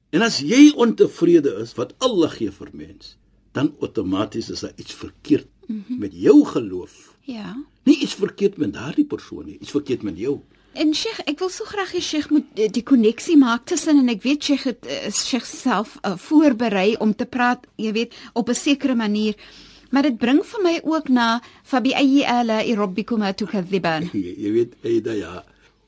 En 0.09 0.25
as 0.25 0.39
jy 0.41 0.71
ontevrede 0.75 1.53
is 1.61 1.75
wat 1.77 1.93
Allah 2.03 2.29
gee 2.33 2.51
vir 2.51 2.69
mens, 2.73 3.15
dan 3.53 3.73
outomaties 3.81 4.49
is 4.49 4.65
daar 4.65 4.73
iets 4.75 4.93
verkeerd 4.93 5.47
mm 5.67 5.83
-hmm. 5.87 5.99
met 5.99 6.13
jou 6.13 6.45
geloof. 6.45 7.15
Ja. 7.21 7.57
Nie 7.83 7.97
iets 7.99 8.13
verkeerd 8.13 8.57
met 8.57 8.73
daardie 8.73 9.05
persoon 9.05 9.45
nie, 9.45 9.57
iets 9.59 9.71
verkeerd 9.71 10.01
met 10.01 10.17
jou. 10.17 10.39
En 10.73 10.93
Sheikh, 10.93 11.19
ek 11.25 11.39
wil 11.39 11.49
so 11.49 11.65
graag 11.65 11.91
hê 11.91 12.01
Sheikh 12.01 12.29
moet 12.29 12.45
eh, 12.55 12.69
die 12.71 12.83
koneksie 12.83 13.37
maak 13.37 13.65
tussen 13.65 13.97
en 13.97 14.09
ek 14.09 14.21
weet 14.21 14.43
Sheikh 14.43 14.63
het 14.63 14.85
uh, 14.85 15.09
Sheikh 15.11 15.45
self 15.45 15.97
uh, 16.05 16.13
voorberei 16.17 16.95
om 17.01 17.15
te 17.15 17.25
praat, 17.25 17.65
jy 17.75 17.91
weet, 17.91 18.13
op 18.33 18.49
'n 18.49 18.55
sekere 18.55 18.95
manier. 18.95 19.35
Maar 19.89 20.03
dit 20.03 20.17
bring 20.17 20.43
vir 20.45 20.61
my 20.63 20.75
ook 20.83 21.07
na 21.09 21.39
fabi 21.63 21.93
ayyi 21.93 22.23
ala 22.25 22.61
rabbikuma 22.63 23.33
tukadhiban. 23.33 24.09
Jy, 24.13 24.35
jy 24.37 24.51
weet, 24.53 24.75
Aida 24.85 25.13
ja. 25.17 25.43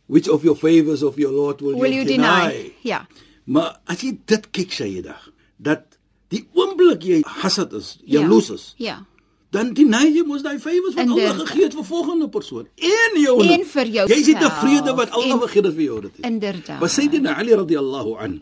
Which 0.08 0.27
of 0.29 0.43
your 0.43 0.55
favors 0.58 1.03
of 1.03 1.15
your 1.17 1.31
Lord 1.34 1.62
will, 1.62 1.77
Will 1.79 1.93
you 1.93 2.03
deny? 2.05 2.50
deny? 2.51 2.74
Ja. 2.84 3.05
Maar 3.46 3.77
as 3.86 4.01
jy 4.03 4.17
dit 4.25 4.50
kyk 4.51 4.72
Sayyida, 4.75 5.15
dat 5.58 5.86
die 6.34 6.43
oomblik 6.53 7.03
jy 7.03 7.22
hasad 7.41 7.74
is, 7.74 7.98
jaloes 8.05 8.50
is, 8.51 8.65
Ja. 8.77 9.05
dan 9.51 9.74
deny 9.75 10.03
jy 10.12 10.24
mos 10.27 10.43
daai 10.43 10.60
favors 10.60 10.96
wat 10.96 11.08
Allah 11.10 11.39
gegee 11.46 11.63
het 11.63 11.74
vir 11.75 11.84
volgende 11.88 12.27
persoon. 12.29 12.67
En 12.77 13.17
jou 13.22 13.38
En 13.43 13.65
vir 13.65 13.86
Jy 13.86 14.03
is 14.08 14.25
nie 14.27 14.34
jouself. 14.36 14.60
tevrede 14.60 14.96
wat 14.96 15.12
Allah 15.12 15.41
gegee 15.46 15.62
het 15.63 15.75
vir 15.75 15.84
jou 15.84 16.01
dit. 16.01 16.20
Inderdaad. 16.27 16.79
Maar 16.79 16.89
Sayyidina 16.89 17.36
Ali 17.38 17.53
radhiyallahu 17.55 18.15
an, 18.20 18.41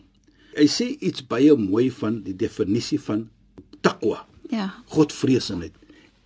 hy 0.56 0.66
sê 0.66 0.90
iets 1.00 1.22
baie 1.26 1.54
mooi 1.56 1.90
van 1.90 2.22
die 2.22 2.34
definisie 2.36 2.98
van 3.00 3.28
taqwa. 3.82 4.24
Ja. 4.50 4.74
Godvreesenheid. 4.90 5.74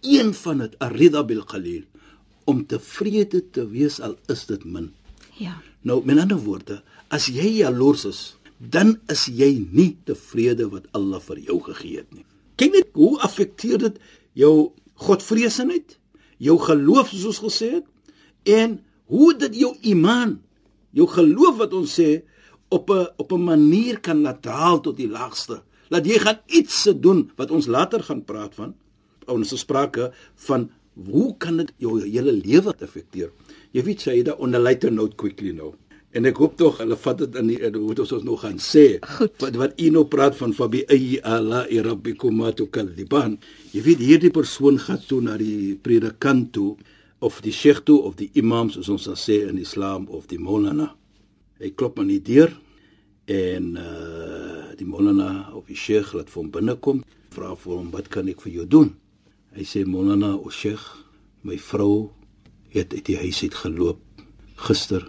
Een 0.00 0.35
van 0.35 0.59
dit 0.64 0.78
arida 0.78 1.25
bil 1.25 1.45
qalil 1.45 1.85
om 2.45 2.64
tevrede 2.69 3.40
te 3.52 3.64
wees 3.69 4.00
al 4.00 4.16
is 4.33 4.45
dit 4.49 4.64
min. 4.64 4.90
Ja. 5.40 5.59
Nou 5.85 6.00
met 6.04 6.19
ander 6.21 6.40
woorde, 6.40 6.81
as 7.09 7.28
jy 7.33 7.61
jaloers 7.61 8.04
is, 8.09 8.23
dan 8.59 8.97
is 9.12 9.26
jy 9.28 9.66
nie 9.73 9.95
tevrede 10.09 10.69
wat 10.73 10.88
Allah 10.97 11.21
vir 11.25 11.40
jou 11.49 11.59
gegee 11.69 12.00
het 12.02 12.12
nie. 12.14 12.25
Kyk 12.61 12.73
net 12.73 12.90
hoe 12.97 13.19
affekteer 13.25 13.81
dit 13.83 14.00
jou 14.38 14.54
godvreesenheid, 15.04 15.99
jou 16.38 16.57
geloof 16.62 17.12
soos 17.12 17.40
gesê 17.43 17.71
het 17.81 17.88
en 18.54 18.78
hoe 19.11 19.33
dit 19.38 19.61
jou 19.64 19.73
iman, 19.90 20.38
jou 20.95 21.07
geloof 21.11 21.59
wat 21.61 21.75
ons 21.76 21.99
sê 21.99 22.23
op 22.71 22.90
'n 22.90 23.07
op 23.16 23.33
'n 23.33 23.45
manier 23.45 24.00
kan 24.00 24.23
laat 24.23 24.43
daal 24.43 24.81
tot 24.81 24.97
die 24.97 25.09
laagste. 25.09 25.62
Laat 25.93 26.09
jy 26.09 26.19
gaan 26.23 26.41
iets 26.47 26.83
se 26.87 26.95
doen 26.97 27.26
wat 27.37 27.50
ons 27.50 27.67
later 27.67 28.03
gaan 28.03 28.25
praat 28.25 28.55
van. 28.57 28.75
Ons 29.31 29.53
het 29.55 29.61
sprake 29.61 30.11
van 30.49 30.69
hoe 30.95 31.35
kan 31.38 31.57
dit 31.61 31.73
jou 31.83 31.99
hele 32.03 32.33
lewe 32.33 32.75
affekteer? 32.79 33.33
Jy 33.75 33.83
weet 33.83 34.05
sê 34.05 34.14
jy 34.14 34.29
da 34.29 34.37
on 34.38 34.55
a 34.55 34.61
lighter 34.62 34.93
note 34.93 35.17
quickly 35.21 35.53
nou. 35.57 35.75
En 36.14 36.29
ek 36.31 36.38
hoop 36.38 36.55
tog 36.61 36.76
hulle 36.79 36.97
vat 37.03 37.19
dit 37.25 37.37
in 37.41 37.49
die 37.50 37.57
in 37.67 37.75
hoe 37.75 37.95
dit 37.99 38.12
ons 38.14 38.26
nog 38.26 38.45
gaan 38.45 38.61
sê. 38.62 38.85
Goed. 39.17 39.35
Wat 39.43 39.57
wat 39.59 39.81
u 39.83 39.88
nou 39.97 40.05
praat 40.11 40.37
van 40.38 40.55
fabi 40.55 40.85
ayyi 40.87 41.19
ala 41.26 41.64
rabbikuma 41.67 42.53
tukadiban. 42.55 43.38
Jy 43.75 43.83
weet 43.88 44.05
hierdie 44.05 44.31
persoon 44.35 44.79
gaan 44.79 45.03
toe 45.09 45.21
na 45.25 45.35
die 45.41 45.75
predikant 45.75 46.53
toe 46.55 46.76
of 47.25 47.41
die 47.43 47.53
sheikh 47.53 47.83
toe 47.88 47.99
of 48.07 48.14
die 48.21 48.31
imam 48.38 48.71
soos 48.71 48.93
ons 48.93 49.09
sal 49.09 49.19
sê 49.19 49.41
in 49.49 49.59
Islam 49.59 50.07
of 50.07 50.29
die 50.31 50.38
maulana. 50.38 50.93
Hy 51.59 51.73
klop 51.75 51.99
aan 51.99 52.12
die 52.12 52.23
deur 52.23 52.55
en 53.26 53.75
uh 53.81 54.63
die 54.81 54.88
maulana 54.88 55.50
of 55.54 55.66
die 55.71 55.78
sheikh 55.78 56.14
laat 56.14 56.31
vir 56.33 56.43
hom 56.43 56.50
binnekom, 56.54 57.02
vra 57.35 57.54
vir 57.59 57.76
hom 57.76 57.90
wat 57.95 58.11
kan 58.12 58.28
ek 58.31 58.40
vir 58.45 58.52
jou 58.59 58.66
doen? 58.76 58.90
Hy 59.54 59.64
sê 59.69 59.85
maulana 59.87 60.35
o 60.35 60.50
sheikh, 60.50 60.85
my 61.45 61.59
vrou 61.61 62.11
het 62.75 62.95
uit 62.95 63.04
die 63.07 63.19
huis 63.21 63.43
uit 63.45 63.54
geloop 63.54 64.00
gister 64.66 65.07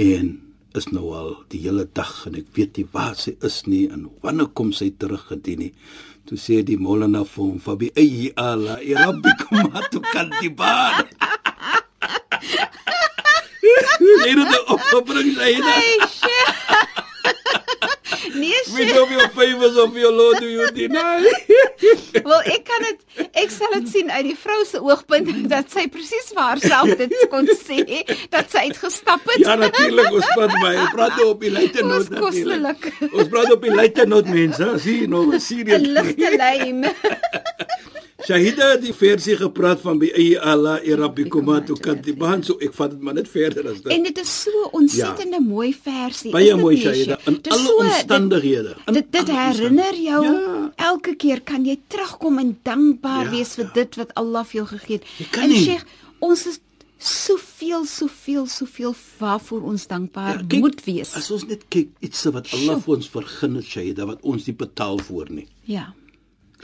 en 0.00 0.40
is 0.74 0.88
nou 0.90 1.12
al 1.14 1.30
die 1.52 1.60
hele 1.64 1.84
dag 1.94 2.12
en 2.28 2.38
ek 2.40 2.48
weet 2.56 2.80
nie 2.80 2.86
waar 2.94 3.14
sy 3.18 3.36
is 3.46 3.60
nie 3.70 3.84
en 3.94 4.08
wanneer 4.24 4.50
kom 4.58 4.72
sy 4.74 4.90
terug 4.98 5.28
gedien 5.30 5.66
nie. 5.66 5.72
Toe 6.24 6.38
sê 6.40 6.62
die 6.64 6.80
molenaar 6.80 7.28
vir 7.28 7.44
hom, 7.44 7.58
"Fabi 7.60 7.90
ayyi 7.96 8.32
ala 8.36 8.78
rabbikum 8.80 9.70
atukadiban." 9.80 11.06
Hier 14.24 14.38
het 14.40 14.52
hy 14.52 14.60
opgebring 14.74 15.30
sy 15.36 15.54
hele. 15.56 16.13
Nee, 18.34 18.50
Which 18.72 18.88
Sheikh. 18.88 19.00
of 19.02 19.10
your 19.10 19.28
favors 19.28 19.76
of 19.76 19.96
your 19.96 20.12
Lord 20.12 20.38
do 20.40 20.48
you 20.48 20.70
deny? 20.74 21.22
Wel, 22.24 22.40
ek 22.50 22.64
kan 22.66 22.82
dit 22.86 23.28
ek 23.44 23.52
sal 23.54 23.70
dit 23.76 23.88
sien 23.92 24.10
uit 24.10 24.24
die 24.26 24.36
vrou 24.38 24.58
se 24.66 24.80
oogpunt 24.82 25.30
dat 25.54 25.70
sy 25.70 25.86
presies 25.92 26.32
vir 26.34 26.42
haarself 26.42 26.96
dit 27.02 27.14
kon 27.30 27.46
sê 27.60 28.02
dat 28.34 28.50
sy 28.50 28.66
uitgestap 28.70 29.22
het. 29.30 29.44
Ja 29.46 29.54
natuurlik, 29.60 30.10
ons 30.10 30.30
praat 30.34 30.54
my, 30.58 30.74
ons 30.82 30.94
praat 30.96 31.18
nou 31.20 31.30
op 31.34 31.46
die 31.46 31.52
Ons 31.54 31.78
noot 31.86 32.10
natuurlik. 32.18 32.90
Ons 33.12 33.30
praat 33.30 33.52
op 33.54 33.66
die 33.68 33.74
leiter 33.74 34.10
noot 34.14 34.30
mense, 34.30 34.70
sien 34.82 35.10
nou, 35.10 35.26
serieus. 35.38 35.78
'n 35.78 35.92
ligte 35.94 36.34
lyn. 36.38 37.42
Shahida 38.26 38.70
het 38.72 38.82
die 38.82 38.92
versie 38.96 39.36
gepraat 39.36 39.80
van 39.84 39.98
bi 39.98 40.08
ayyi 40.16 40.36
ala 40.38 40.78
rabbikuma 40.84 41.60
tukadiban, 41.66 42.42
so 42.42 42.56
ek 42.60 42.72
vat 42.74 42.90
dit 42.94 43.00
maar 43.04 43.14
net 43.14 43.28
verder 43.28 43.68
as 43.70 43.82
dit. 43.82 43.92
En 43.92 44.02
dit 44.02 44.18
is 44.18 44.32
so 44.42 44.68
ontsettende 44.72 45.36
ja. 45.40 45.44
mooi 45.44 45.74
versie. 45.74 46.32
Baie 46.32 46.50
dit 46.52 46.60
mooi 46.60 46.76
Shahida 46.80 47.18
in 47.26 47.34
Dit 47.42 47.48
alle 47.52 47.66
so- 47.68 47.76
omstandighede. 47.84 48.74
Dit 48.92 49.12
dit 49.12 49.28
alle 49.28 49.38
herinner 49.40 49.94
jou 49.94 50.24
Ja. 50.24 50.72
elke 50.90 51.14
keer 51.16 51.40
kan 51.42 51.64
jy 51.64 51.78
terugkom 51.88 52.38
en 52.38 52.58
dankbaar 52.62 53.24
Ja, 53.24 53.30
wees 53.30 53.54
vir 53.54 53.64
ja. 53.64 53.70
dit 53.74 53.96
wat 53.96 54.14
Allah 54.14 54.44
vir 54.44 54.62
jou 54.62 54.66
gegee 54.66 54.96
het. 55.00 55.04
En. 55.38 55.50
Sheikh, 55.52 55.84
ons 56.20 56.46
is 56.46 56.60
soveel 56.98 57.84
soveel 57.84 58.46
soveel 58.46 58.94
waarvoor 59.18 59.62
ons 59.62 59.86
dankbaar 59.86 60.38
Ja, 60.38 60.44
kyk, 60.48 60.60
moet 60.60 60.84
wees. 60.86 61.14
As 61.14 61.30
ons 61.30 61.44
net 61.46 61.66
kyk 61.68 61.88
iets 62.00 62.22
wat 62.24 62.48
Allah 62.54 62.78
Sjoe. 62.78 62.80
vir 62.86 62.94
ons 62.96 63.08
vergun 63.08 63.54
het 63.60 63.64
Shahida 63.68 64.06
wat 64.06 64.22
ons 64.22 64.46
nie 64.46 64.54
betaal 64.56 64.98
voor 64.98 65.26
nie. 65.30 65.46
Ja. 65.68 65.92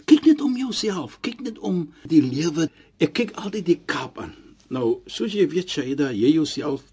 Kyk 0.06 0.26
net 0.26 0.40
om 0.44 0.56
jouself, 0.56 1.18
kyk 1.24 1.42
net 1.44 1.58
om 1.58 1.88
die 2.08 2.22
lewe. 2.22 2.68
Ek 3.00 3.14
kyk 3.18 3.34
altyd 3.40 3.66
die 3.66 3.80
Kaap 3.90 4.20
aan. 4.22 4.34
Nou, 4.70 5.00
soos 5.10 5.34
jy 5.34 5.48
weet 5.50 5.72
Shahida, 5.72 6.12
jy 6.14 6.34
jouself, 6.36 6.84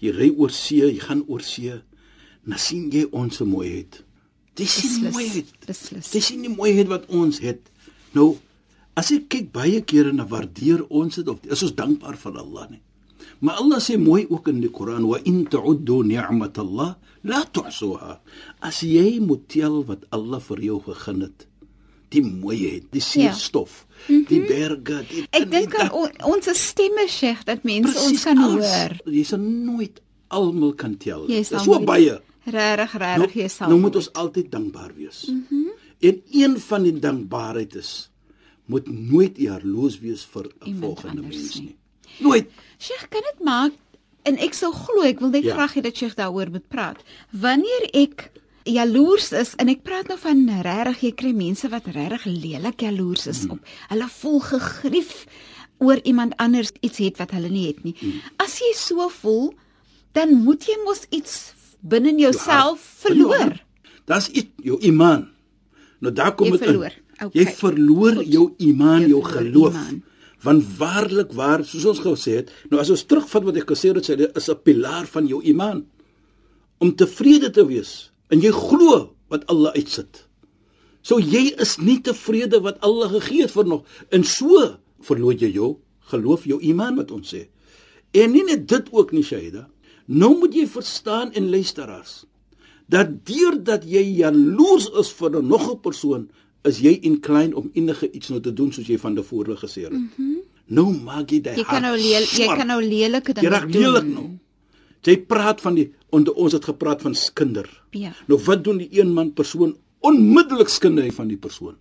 jy 0.00 0.14
ry 0.16 0.30
oor 0.32 0.52
see, 0.54 0.80
jy 0.86 1.02
gaan 1.02 1.24
oor 1.28 1.44
see, 1.44 1.74
dan 2.48 2.60
sien 2.62 2.88
jy 2.94 3.04
ons 3.12 3.42
mooiheid. 3.44 4.02
Dis 4.58 4.74
die 4.82 5.10
mooiheid. 5.12 5.50
beslis. 5.66 6.10
Dis 6.10 6.30
die 6.34 6.50
mooiheid 6.50 6.88
wat 6.90 7.06
ons 7.14 7.38
het. 7.44 7.68
Nou, 8.16 8.38
as 8.98 9.12
ek 9.14 9.28
kyk 9.34 9.50
baie 9.54 9.82
kere 9.86 10.12
na 10.14 10.26
waardeer 10.26 10.82
ons 10.88 11.20
dit 11.20 11.28
of 11.30 11.44
is 11.46 11.62
ons 11.66 11.76
dankbaar 11.78 12.18
vir 12.18 12.38
Allah 12.42 12.70
nie. 12.72 12.82
Maar 13.44 13.60
Allah 13.62 13.78
sê 13.82 13.98
mooi 14.00 14.24
ook 14.26 14.48
in 14.50 14.62
die 14.62 14.70
Koran 14.70 15.06
wa 15.06 15.18
in 15.30 15.44
ta'uddu 15.46 16.00
ni'matallah 16.06 16.96
la 17.30 17.40
tuhsuha. 17.44 18.18
As 18.64 18.80
jy 18.82 19.20
moet 19.22 19.46
tel 19.52 19.84
wat 19.86 20.08
Allah 20.10 20.40
vir 20.42 20.64
jou 20.70 20.80
gegee 20.88 21.22
het, 21.22 21.46
die 22.08 22.22
mooiheid, 22.22 22.84
die 22.90 23.00
suurstof, 23.00 23.84
ja. 23.86 24.14
mm 24.14 24.16
-hmm. 24.16 24.26
die 24.28 24.40
berge, 24.40 25.04
die 25.08 25.20
Mhm. 25.20 25.42
Ek 25.42 25.50
dink 25.50 25.74
aan 25.74 25.90
on, 25.92 26.10
ons 26.24 26.48
stemme 26.52 27.06
Sheikh 27.08 27.44
dat 27.44 27.62
mense 27.62 27.98
ons 27.98 28.22
kan 28.22 28.38
hoor. 28.38 28.96
Jy 29.04 29.24
sal 29.24 29.38
nooit 29.38 30.00
almal 30.28 30.74
kan 30.74 30.96
tel. 30.96 31.26
Dis 31.26 31.48
so 31.48 31.80
baie. 31.80 32.20
Regtig, 32.44 32.92
regtig 32.92 33.34
jy 33.34 33.48
sal. 33.48 33.68
nou 33.68 33.80
moet 33.80 33.96
ons 33.96 34.12
altyd 34.12 34.50
dankbaar 34.50 34.92
wees. 34.96 35.26
Mm 35.28 35.46
-hmm. 35.48 35.70
En 35.98 36.22
een 36.30 36.60
van 36.60 36.82
die 36.82 36.98
dankbaarheid 36.98 37.74
is 37.74 38.10
moet 38.64 38.88
nooit 38.88 39.36
jaloers 39.36 39.98
wees 40.00 40.24
vir 40.24 40.50
'n 40.66 40.76
volgende 40.80 41.22
mens 41.22 41.60
nie. 41.60 41.76
Nooit. 42.18 42.50
Sheikh, 42.78 43.08
kan 43.08 43.22
dit 43.32 43.44
maak 43.44 43.72
en 44.22 44.36
ek 44.38 44.54
sou 44.54 44.72
glo 44.72 45.02
ek 45.02 45.20
wil 45.20 45.28
net 45.28 45.42
Ja. 45.42 45.48
ja. 45.48 45.54
graag 45.54 45.74
hê 45.74 45.80
dat 45.80 45.96
Sheikh 45.96 46.14
daaroor 46.14 46.50
moet 46.50 46.68
praat. 46.68 46.98
Wanneer 47.30 47.88
ek 47.92 48.30
jaloers 48.72 49.32
is 49.32 49.54
en 49.58 49.68
ek 49.68 49.82
praat 49.82 50.08
nou 50.08 50.18
van 50.18 50.42
regtig 50.62 51.00
jy 51.02 51.12
kry 51.14 51.32
mense 51.32 51.68
wat 51.72 51.86
regtig 51.94 52.24
lelik 52.26 52.80
jaloers 52.80 53.26
is 53.26 53.42
Mhm. 53.44 53.50
op. 53.52 53.58
Hulle 53.88 54.08
voel 54.08 54.40
gegrief 54.40 55.26
oor 55.78 55.98
iemand 56.04 56.34
anders 56.36 56.70
iets 56.80 56.98
het 56.98 57.16
wat 57.18 57.30
hulle 57.30 57.48
nie 57.48 57.66
het 57.66 57.84
nie. 57.84 57.94
Mhm. 58.00 58.18
As 58.36 58.58
jy 58.58 58.72
so 58.74 59.08
voel, 59.08 59.54
dan 60.12 60.34
moet 60.44 60.64
jy 60.66 60.76
mos 60.84 61.06
iets 61.10 61.54
binne 61.80 62.08
in 62.08 62.18
jouself 62.18 62.80
verloor. 63.04 63.56
Dis 64.06 64.28
iets 64.28 64.50
jou 64.64 64.78
iman. 64.80 65.28
Nou 66.00 66.12
daar 66.14 66.34
kom 66.34 66.46
Jy 66.46 66.52
dit 66.52 66.60
in. 66.60 66.66
verloor. 66.66 66.92
Okay. 67.20 67.30
Jy 67.42 67.46
verloor 67.52 68.14
Goed. 68.14 68.26
jou 68.32 68.54
iman, 68.58 69.00
Jy 69.02 69.08
jou 69.08 69.22
verloor 69.22 69.70
geloof. 69.72 69.74
iman. 69.74 70.02
Want 70.42 70.64
waarlik 70.78 71.32
waar, 71.32 71.64
soos 71.64 71.84
ons 71.84 71.98
gesê 72.00 72.36
het, 72.36 72.50
nou 72.70 72.80
as 72.80 72.90
ons 72.90 73.04
terugvat 73.04 73.42
wat 73.44 73.56
ek 73.56 73.66
gesê 73.66 73.92
het, 73.94 74.04
sê 74.06 74.16
dit 74.16 74.36
is 74.36 74.48
'n 74.48 74.54
pilaar 74.62 75.06
van 75.06 75.26
jou 75.26 75.42
iman. 75.42 75.84
Om 76.78 76.94
tevrede 76.94 77.50
te 77.50 77.66
wees 77.66 78.10
en 78.30 78.40
jy 78.40 78.52
glo 78.52 79.14
wat 79.28 79.46
Allah 79.48 79.72
uitsit. 79.76 80.26
So 81.02 81.18
jy 81.20 81.54
is 81.60 81.76
nie 81.78 82.00
tevrede 82.04 82.60
wat 82.60 82.80
Allah 82.84 83.10
gegee 83.12 83.42
het 83.46 83.54
vir 83.54 83.64
nog 83.64 83.84
en 84.10 84.24
so 84.24 84.78
verloor 85.00 85.34
jy 85.34 85.52
jou 85.54 85.76
geloof, 86.10 86.44
jou 86.48 86.60
iman 86.64 86.96
wat 86.96 87.10
ons 87.12 87.34
sê. 87.34 87.48
En 88.16 88.32
nie 88.32 88.44
net 88.44 88.66
dit 88.68 88.86
ook 88.92 89.12
nie 89.12 89.22
Shaida. 89.22 89.68
Nou 90.08 90.38
moet 90.38 90.54
jy 90.54 90.66
verstaan 90.66 91.32
en 91.36 91.50
luisteraars 91.52 92.24
dat 92.88 93.10
deurdat 93.28 93.84
jy 93.84 94.00
jaloers 94.22 94.88
is 94.96 95.10
vir 95.12 95.42
nog 95.42 95.70
'n 95.72 95.80
persoon, 95.80 96.30
is 96.64 96.78
jy 96.80 96.98
inclined 97.02 97.54
om 97.54 97.70
enige 97.74 98.10
iets 98.10 98.28
nou 98.28 98.40
te 98.40 98.52
doen 98.52 98.72
soos 98.72 98.86
jy 98.86 98.98
van 98.98 99.14
tevore 99.14 99.56
gesê 99.56 99.82
het. 99.82 99.92
Mm 99.92 100.10
-hmm. 100.16 100.36
Nou 100.66 100.92
maak 101.04 101.30
jy 101.30 101.40
daai 101.40 101.56
Jy 101.56 101.64
kan 101.64 101.82
nou 101.82 101.96
leel, 101.96 102.24
jy 102.36 102.46
kan 102.46 102.66
nou 102.66 102.82
lelike 102.82 103.32
Jy 103.32 103.40
dinge 103.40 103.50
raak 103.50 103.70
lelik 103.72 104.02
doen. 104.02 104.12
nou. 104.12 104.28
Jy 105.06 105.16
praat 105.30 105.60
van 105.60 105.74
die 105.74 105.92
onder 106.10 106.34
ons 106.34 106.52
het 106.52 106.64
gepraat 106.64 107.02
van 107.02 107.14
skinder. 107.14 107.68
Ja. 107.90 108.12
Nou 108.26 108.40
wat 108.46 108.64
doen 108.64 108.80
die 108.82 108.88
een 109.00 109.12
man 109.12 109.32
persoon 109.32 109.76
onmiddellik 110.00 110.68
skinder 110.68 111.04
hy 111.04 111.12
van 111.12 111.28
die 111.28 111.40
persoon? 111.40 111.76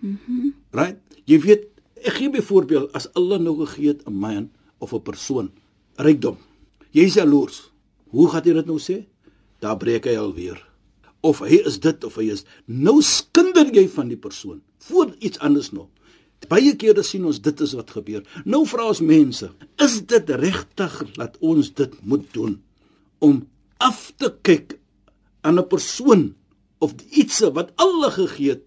Mhm. 0.00 0.16
Mm 0.26 0.54
right? 0.70 0.98
Jy 1.24 1.38
weet, 1.40 1.64
ek 2.04 2.20
gee 2.20 2.28
'n 2.28 2.42
voorbeeld 2.42 2.92
as 2.92 3.08
Allah 3.14 3.40
nou 3.40 3.56
gegee 3.64 3.88
het 3.88 4.06
'n 4.06 4.12
man 4.12 4.50
of 4.78 4.92
'n 4.92 5.02
persoon 5.02 5.50
rykdom. 5.96 6.36
Jy 6.90 7.04
is 7.04 7.14
jaloers. 7.14 7.70
Hoe 8.08 8.28
gaan 8.28 8.42
jy 8.44 8.52
dit 8.52 8.66
nou 8.66 8.78
sê? 8.78 9.06
Daar 9.60 9.76
breek 9.76 10.04
hy 10.04 10.16
alweer. 10.16 10.68
Of 11.20 11.38
hy 11.38 11.60
is 11.66 11.80
dit 11.80 12.04
of 12.04 12.14
hy 12.14 12.30
is 12.30 12.44
nou 12.66 13.02
skinder 13.02 13.74
jy 13.74 13.88
van 13.88 14.08
die 14.08 14.16
persoon 14.16 14.62
voor 14.78 15.14
iets 15.18 15.38
anders 15.38 15.72
nog. 15.72 15.88
Baie 16.46 16.76
kere 16.78 17.02
sien 17.02 17.26
ons 17.26 17.40
dit 17.42 17.60
is 17.60 17.74
wat 17.74 17.90
gebeur. 17.90 18.22
Nou 18.46 18.62
vra 18.68 18.86
ons 18.88 19.02
mense, 19.02 19.50
is 19.82 19.94
dit 20.06 20.30
regtig 20.30 20.94
dat 21.16 21.36
ons 21.40 21.72
dit 21.74 21.96
moet 22.06 22.24
doen 22.32 22.60
om 23.18 23.42
af 23.82 24.12
te 24.16 24.30
kyk 24.46 24.78
aan 25.42 25.58
'n 25.58 25.68
persoon 25.68 26.34
of 26.78 26.94
iets 27.10 27.40
wat 27.40 27.72
Allah 27.76 28.12
gegee 28.12 28.50
het, 28.50 28.64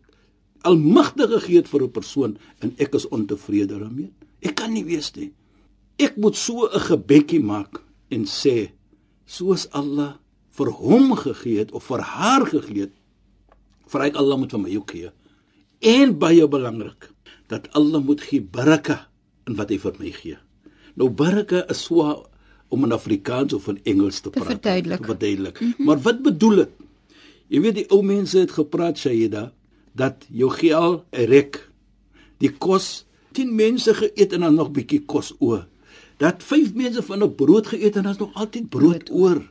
almagtige 0.61 1.39
gegee 1.39 1.57
het 1.57 1.67
vir 1.67 1.83
'n 1.83 1.91
persoon 1.91 2.37
en 2.59 2.75
ek 2.77 2.95
is 2.95 3.07
ontevrede 3.07 3.79
daarmee? 3.79 4.11
Ek 4.41 4.55
kan 4.55 4.73
nie 4.73 4.85
wees 4.85 5.15
nie. 5.15 5.31
Ek 5.97 6.17
moet 6.17 6.35
so 6.35 6.67
'n 6.67 6.79
gebedjie 6.79 7.43
maak 7.43 7.81
en 8.09 8.25
sê 8.25 8.71
soos 9.25 9.67
Allah 9.71 10.19
vir 10.49 10.69
hom 10.71 11.15
gegee 11.15 11.59
het 11.59 11.71
of 11.71 11.83
vir 11.83 12.01
haar 12.01 12.45
gegee 12.45 12.81
het, 12.81 12.93
vra 13.87 14.05
ek 14.05 14.15
Allah 14.15 14.37
moet 14.37 14.51
vir 14.51 14.59
my 14.59 14.75
ook 14.75 14.91
gee. 14.91 15.11
En 15.81 16.13
baie 16.21 16.45
belangrik, 16.47 17.09
dat 17.49 17.65
Allah 17.73 18.03
moet 18.05 18.21
gee 18.21 18.41
baraka 18.41 19.07
in 19.49 19.55
wat 19.57 19.71
hy 19.73 19.79
vir 19.81 19.95
my 19.97 20.11
gee. 20.13 20.37
Nou 20.93 21.09
baraka 21.09 21.63
is 21.73 21.87
so 21.87 22.05
om 22.71 22.85
in 22.85 22.93
Afrikaans 22.93 23.53
of 23.53 23.67
in 23.67 23.79
Engels 23.83 24.19
te, 24.19 24.29
te 24.29 24.37
praat. 24.37 24.53
Verduidelik. 24.53 25.05
Verduidelik. 25.05 25.59
Mm 25.59 25.73
-hmm. 25.77 25.85
Maar 25.85 25.99
wat 26.01 26.21
bedoel 26.21 26.55
dit? 26.55 26.69
Jy 27.47 27.61
weet 27.61 27.75
die 27.75 27.89
ou 27.89 28.03
mense 28.03 28.37
het 28.39 28.51
gepraat 28.51 28.97
Shaida 28.97 29.51
dat 29.91 30.25
jou 30.29 30.51
geld 30.51 31.03
rek. 31.11 31.69
Die 32.37 32.51
kos 32.51 33.05
10 33.31 33.55
mense 33.55 33.93
geëet 33.93 34.33
en 34.33 34.39
dan 34.39 34.55
nog 34.55 34.71
bietjie 34.71 35.01
kos 35.05 35.33
oor. 35.39 35.67
Dat 36.17 36.43
5 36.43 36.73
mense 36.73 37.01
van 37.03 37.23
'n 37.23 37.35
brood 37.35 37.67
geëet 37.67 37.95
en 37.95 38.03
dan 38.03 38.11
is 38.11 38.17
nog 38.17 38.33
altyd 38.33 38.69
brood, 38.69 39.03
brood 39.03 39.11
oor. 39.11 39.50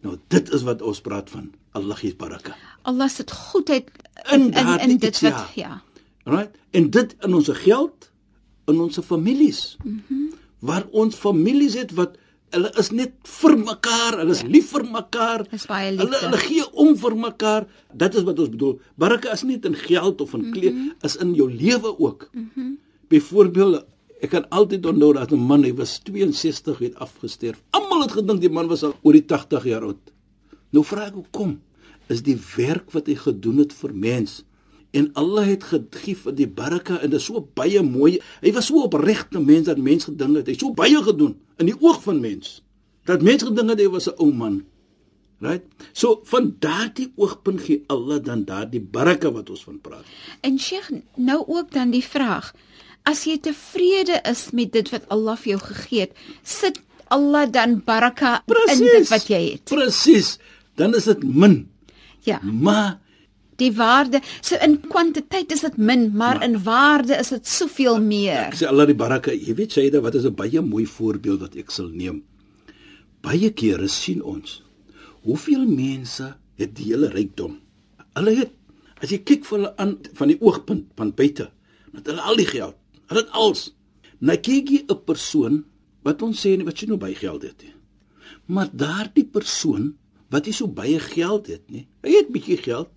Nou 0.00 0.16
dit 0.32 0.52
is 0.52 0.62
wat 0.62 0.82
ons 0.82 1.00
praat 1.00 1.30
van. 1.30 1.50
Allah 1.76 1.96
gee 1.96 2.16
baraka. 2.16 2.56
Allah 2.82 3.08
se 3.08 3.24
goedheid 3.28 3.90
in 4.32 4.52
in, 4.52 4.66
in, 4.66 4.90
in 4.90 4.96
dit 4.98 5.20
wat 5.20 5.32
ja. 5.32 5.48
ja. 5.54 5.82
Right? 6.24 6.56
En 6.70 6.90
dit 6.90 7.16
in 7.20 7.34
ons 7.34 7.48
geld 7.52 8.10
in 8.66 8.80
ons 8.80 8.98
families. 9.04 9.76
Mhm. 9.84 9.96
Mm 10.08 10.38
waar 10.60 10.84
ons 10.92 11.16
families 11.16 11.72
het 11.74 11.92
wat 11.96 12.18
hulle 12.52 12.70
is 12.82 12.90
net 12.92 13.12
vir 13.40 13.54
mekaar, 13.56 14.18
hulle 14.20 14.34
is 14.34 14.42
ja. 14.42 14.48
lief 14.52 14.72
vir 14.74 14.84
mekaar. 14.84 15.44
Baie 15.70 15.92
lief. 15.94 16.02
Hulle 16.02 16.18
hulle 16.24 16.40
gee 16.42 16.66
om 16.84 16.90
vir 16.98 17.16
mekaar. 17.16 17.66
Dit 18.02 18.18
is 18.18 18.26
wat 18.26 18.42
ons 18.42 18.50
bedoel. 18.52 18.74
Baraka 19.00 19.32
is 19.32 19.44
nie 19.46 19.56
in 19.56 19.78
geld 19.78 20.20
of 20.20 20.34
in 20.34 20.40
mm 20.40 20.44
-hmm. 20.44 20.52
kleed, 20.52 21.04
is 21.06 21.16
in 21.16 21.34
jou 21.34 21.48
lewe 21.52 21.98
ook. 21.98 22.28
Mhm. 22.32 22.48
Mm 22.54 22.78
Byvoorbeeld 23.10 23.84
Ek 24.20 24.30
kan 24.34 24.48
altyd 24.48 24.86
onthou 24.86 25.12
dat 25.16 25.32
'n 25.32 25.40
man, 25.40 25.64
hy 25.64 25.72
was 25.74 25.98
62 26.04 26.78
het 26.78 26.94
afgesterf. 26.94 27.62
Almal 27.70 28.02
het 28.02 28.12
gedink 28.12 28.40
die 28.40 28.50
man 28.50 28.68
was 28.68 28.82
al 28.82 28.94
oor 29.02 29.12
die 29.12 29.24
80 29.24 29.64
jaar 29.64 29.82
oud. 29.82 30.12
Nou 30.70 30.84
vra 30.84 31.06
ek 31.06 31.14
hoekom? 31.14 31.60
Is 32.08 32.22
die 32.22 32.38
werk 32.56 32.90
wat 32.90 33.06
hy 33.06 33.14
gedoen 33.14 33.58
het 33.58 33.72
vir 33.72 33.94
mens 33.94 34.44
en 34.90 35.10
Allah 35.12 35.46
het 35.46 35.64
gegee 35.64 36.16
vir 36.18 36.34
die 36.34 36.48
baraka 36.48 36.98
en 36.98 37.12
dit 37.12 37.20
is 37.20 37.28
so 37.28 37.42
baie 37.54 37.82
mooi. 37.82 38.18
Hy 38.42 38.52
was 38.56 38.70
so 38.70 38.82
opregte 38.82 39.40
mens 39.42 39.68
dat 39.68 39.78
mense 39.78 40.10
gedink 40.10 40.40
het 40.42 40.50
hy 40.50 40.56
so 40.58 40.74
baie 40.74 41.02
gedoen 41.04 41.36
in 41.62 41.70
die 41.70 41.76
oog 41.78 42.02
van 42.02 42.20
mens. 42.20 42.58
Dat 43.08 43.22
mense 43.22 43.46
gedink 43.46 43.70
het 43.70 43.80
hy 43.84 43.88
was 43.88 44.08
'n 44.08 44.18
ou 44.18 44.32
man. 44.32 44.64
Right? 45.40 45.64
So 45.92 46.20
van 46.24 46.56
daardie 46.58 47.12
oogpunt 47.16 47.60
gee 47.60 47.84
Allah 47.86 48.22
dan 48.22 48.44
daardie 48.44 48.80
baraka 48.80 49.30
wat 49.32 49.50
ons 49.50 49.64
van 49.64 49.80
praat. 49.80 50.04
En 50.40 50.58
Sheikh, 50.58 50.90
nou 51.16 51.44
ook 51.46 51.72
dan 51.72 51.90
die 51.90 52.04
vraag, 52.04 52.52
as 53.08 53.24
jy 53.24 53.38
tevrede 53.38 54.20
is 54.28 54.50
met 54.52 54.72
dit 54.72 54.88
wat 54.90 55.08
Allah 55.08 55.36
vir 55.36 55.56
jou 55.56 55.60
gegee 55.60 56.00
het, 56.06 56.16
sit 56.42 56.80
Allah 57.10 57.46
dan 57.50 57.80
baraka 57.84 58.42
Precies, 58.46 58.80
in 58.80 58.86
dit 58.86 59.08
wat 59.10 59.28
jy 59.30 59.42
het. 59.50 59.64
Presies. 59.70 60.38
Dan 60.78 60.94
is 60.94 61.04
dit 61.10 61.22
min. 61.24 61.64
Ja. 62.22 62.38
Maar 62.42 63.00
die 63.60 63.72
waarde 63.76 64.20
so 64.40 64.58
in 64.64 64.78
kwantiteit 64.88 65.52
is 65.52 65.64
dit 65.66 65.76
min 65.76 66.08
maar, 66.08 66.38
maar 66.38 66.44
in 66.46 66.56
waarde 66.64 67.18
is 67.20 67.32
dit 67.34 67.48
soveel 67.48 68.00
meer 68.02 68.46
ek 68.48 68.58
sê 68.60 68.68
Allah 68.70 68.88
die 68.88 68.96
baraka 68.96 69.34
jy 69.34 69.56
weet 69.58 69.76
Saida 69.76 70.02
wat 70.04 70.16
is 70.18 70.26
'n 70.28 70.36
baie 70.38 70.62
mooi 70.64 70.86
voorbeeld 70.86 71.44
wat 71.46 71.58
ek 71.62 71.74
sal 71.76 71.90
neem 72.02 72.22
baie 73.26 73.50
kere 73.62 73.88
sien 73.88 74.22
ons 74.22 74.62
hoeveel 75.28 75.66
mense 75.68 76.32
het 76.60 76.74
die 76.76 76.88
hele 76.92 77.12
rykdom 77.12 77.58
hulle 78.16 78.36
het 78.40 78.52
as 79.04 79.12
jy 79.12 79.20
kyk 79.30 79.44
vir 79.48 79.58
hulle 79.58 79.72
aan 79.76 79.96
van 80.20 80.32
die 80.32 80.40
oogpunt 80.40 80.86
van 80.96 81.12
buite 81.22 81.50
dat 81.92 82.06
hulle 82.06 82.24
al 82.32 82.40
die 82.40 82.48
geld 82.48 82.76
hulle 83.10 83.24
het 83.24 83.34
alles 83.36 83.70
nou 84.18 84.36
kyk 84.36 84.70
jy 84.70 84.84
'n 84.86 85.04
persoon 85.04 85.64
wat 86.06 86.22
ons 86.22 86.46
sê 86.46 86.56
wat 86.64 86.78
jy 86.80 86.88
nou 86.88 86.98
baie 86.98 87.14
geld 87.14 87.42
het 87.42 87.62
nie 87.62 87.74
maar 88.46 88.70
daardie 88.72 89.26
persoon 89.26 89.94
wat 90.30 90.46
nie 90.46 90.54
so 90.54 90.66
baie 90.66 90.98
geld 90.98 91.46
het 91.46 91.66
nie 91.70 91.86
hy 92.02 92.16
het 92.16 92.32
bietjie 92.32 92.58
geld 92.62 92.90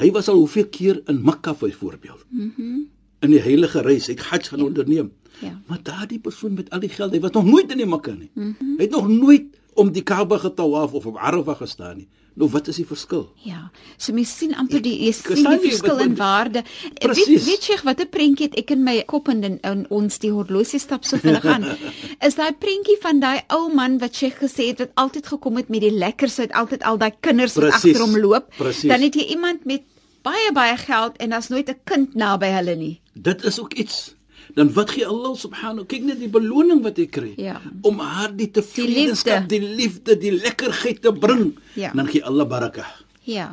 Hy 0.00 0.08
was 0.16 0.30
al 0.32 0.40
hoeveel 0.40 0.68
keer 0.72 1.02
in 1.10 1.20
Mekka 1.24 1.54
byvoorbeeld. 1.54 2.24
Mhm. 2.28 2.50
Mm 2.56 2.88
in 3.20 3.34
die 3.34 3.40
heilige 3.44 3.82
reis, 3.84 4.06
hy 4.08 4.14
het 4.14 4.22
Hajj 4.30 4.46
gaan 4.48 4.62
ja. 4.62 4.64
onderneem. 4.64 5.10
Ja. 5.44 5.50
Maar 5.68 5.82
daardie 5.84 6.18
persoon 6.24 6.54
met 6.56 6.70
al 6.72 6.80
die 6.80 6.88
geld, 6.88 7.12
hy 7.12 7.18
was 7.20 7.34
nog 7.34 7.44
nooit 7.44 7.68
in 7.74 7.82
die 7.82 7.86
Mekka 7.86 8.14
nie. 8.16 8.30
Mm 8.32 8.54
hy 8.78 8.86
het 8.86 8.94
nog 8.96 9.10
nooit 9.12 9.58
om 9.76 9.90
die 9.92 10.02
Kaaba 10.02 10.38
getawaf 10.40 10.94
of 10.96 11.06
op 11.06 11.18
Arafah 11.20 11.58
gestaan 11.58 11.98
nie. 12.00 12.08
Nou 12.38 12.48
wat 12.50 12.68
is 12.68 12.76
die 12.76 12.86
verskil? 12.86 13.24
Ja. 13.44 13.70
So 13.96 14.12
mens 14.16 14.32
sien 14.36 14.54
amper 14.54 14.82
die 14.82 14.94
jy 15.06 15.12
sien 15.16 15.48
die 15.48 15.58
verskil 15.64 15.98
in 16.04 16.16
waarde. 16.16 16.62
Precies. 17.00 17.26
Weet 17.28 17.46
weet 17.46 17.66
jy 17.68 17.78
wat 17.84 18.00
'n 18.00 18.08
prentjie 18.08 18.46
het 18.46 18.58
ek 18.58 18.70
in 18.70 18.84
my 18.84 19.02
kop 19.06 19.28
en 19.28 19.42
in 19.44 19.86
ons 19.90 20.18
die 20.18 20.30
horlosie 20.30 20.80
stap 20.80 21.04
so 21.04 21.16
vinnig 21.16 21.44
aan. 21.44 21.64
is 22.26 22.34
daai 22.34 22.52
prentjie 22.52 22.98
van 23.02 23.20
daai 23.20 23.40
ou 23.48 23.72
man 23.74 23.98
wat 23.98 24.14
sy 24.14 24.30
gesê 24.30 24.70
het 24.70 24.78
wat 24.78 24.94
altyd 24.94 25.26
gekom 25.26 25.56
het 25.56 25.68
met 25.68 25.80
die 25.80 25.90
lekkers 25.92 26.38
uit 26.38 26.52
altyd 26.52 26.82
al 26.82 26.98
daai 26.98 27.12
kinders 27.20 27.54
wat 27.54 27.72
agter 27.72 28.00
hom 28.00 28.16
loop. 28.16 28.54
Precies. 28.56 28.88
Dan 28.88 29.00
het 29.00 29.14
jy 29.14 29.26
iemand 29.34 29.64
met 29.64 29.82
baie 30.22 30.52
baie 30.52 30.76
geld 30.76 31.16
en 31.16 31.30
daar's 31.30 31.48
nooit 31.48 31.68
'n 31.68 31.80
kind 31.84 32.14
naby 32.14 32.46
hulle 32.46 32.76
nie. 32.76 33.00
Dit 33.14 33.44
is 33.44 33.60
ook 33.60 33.74
iets. 33.74 34.14
Dan 34.54 34.72
wat 34.74 34.90
gee 34.94 35.06
Allah 35.06 35.34
subhanahu 35.38 35.86
kyk 35.90 36.04
net 36.08 36.20
die 36.22 36.30
beloning 36.32 36.82
wat 36.84 36.98
hy 37.00 37.06
kry 37.06 37.32
ja. 37.40 37.60
om 37.86 38.00
haar 38.02 38.34
die 38.36 38.50
tevredenskap, 38.50 39.48
die, 39.50 39.60
die 39.60 39.74
liefde, 39.80 40.16
die 40.18 40.34
lekkerheid 40.34 41.02
te 41.04 41.12
bring. 41.12 41.54
Ja. 41.78 41.92
Dan 41.94 42.10
gee 42.10 42.24
Allah 42.26 42.48
baraka. 42.50 42.86
Ja. 43.28 43.52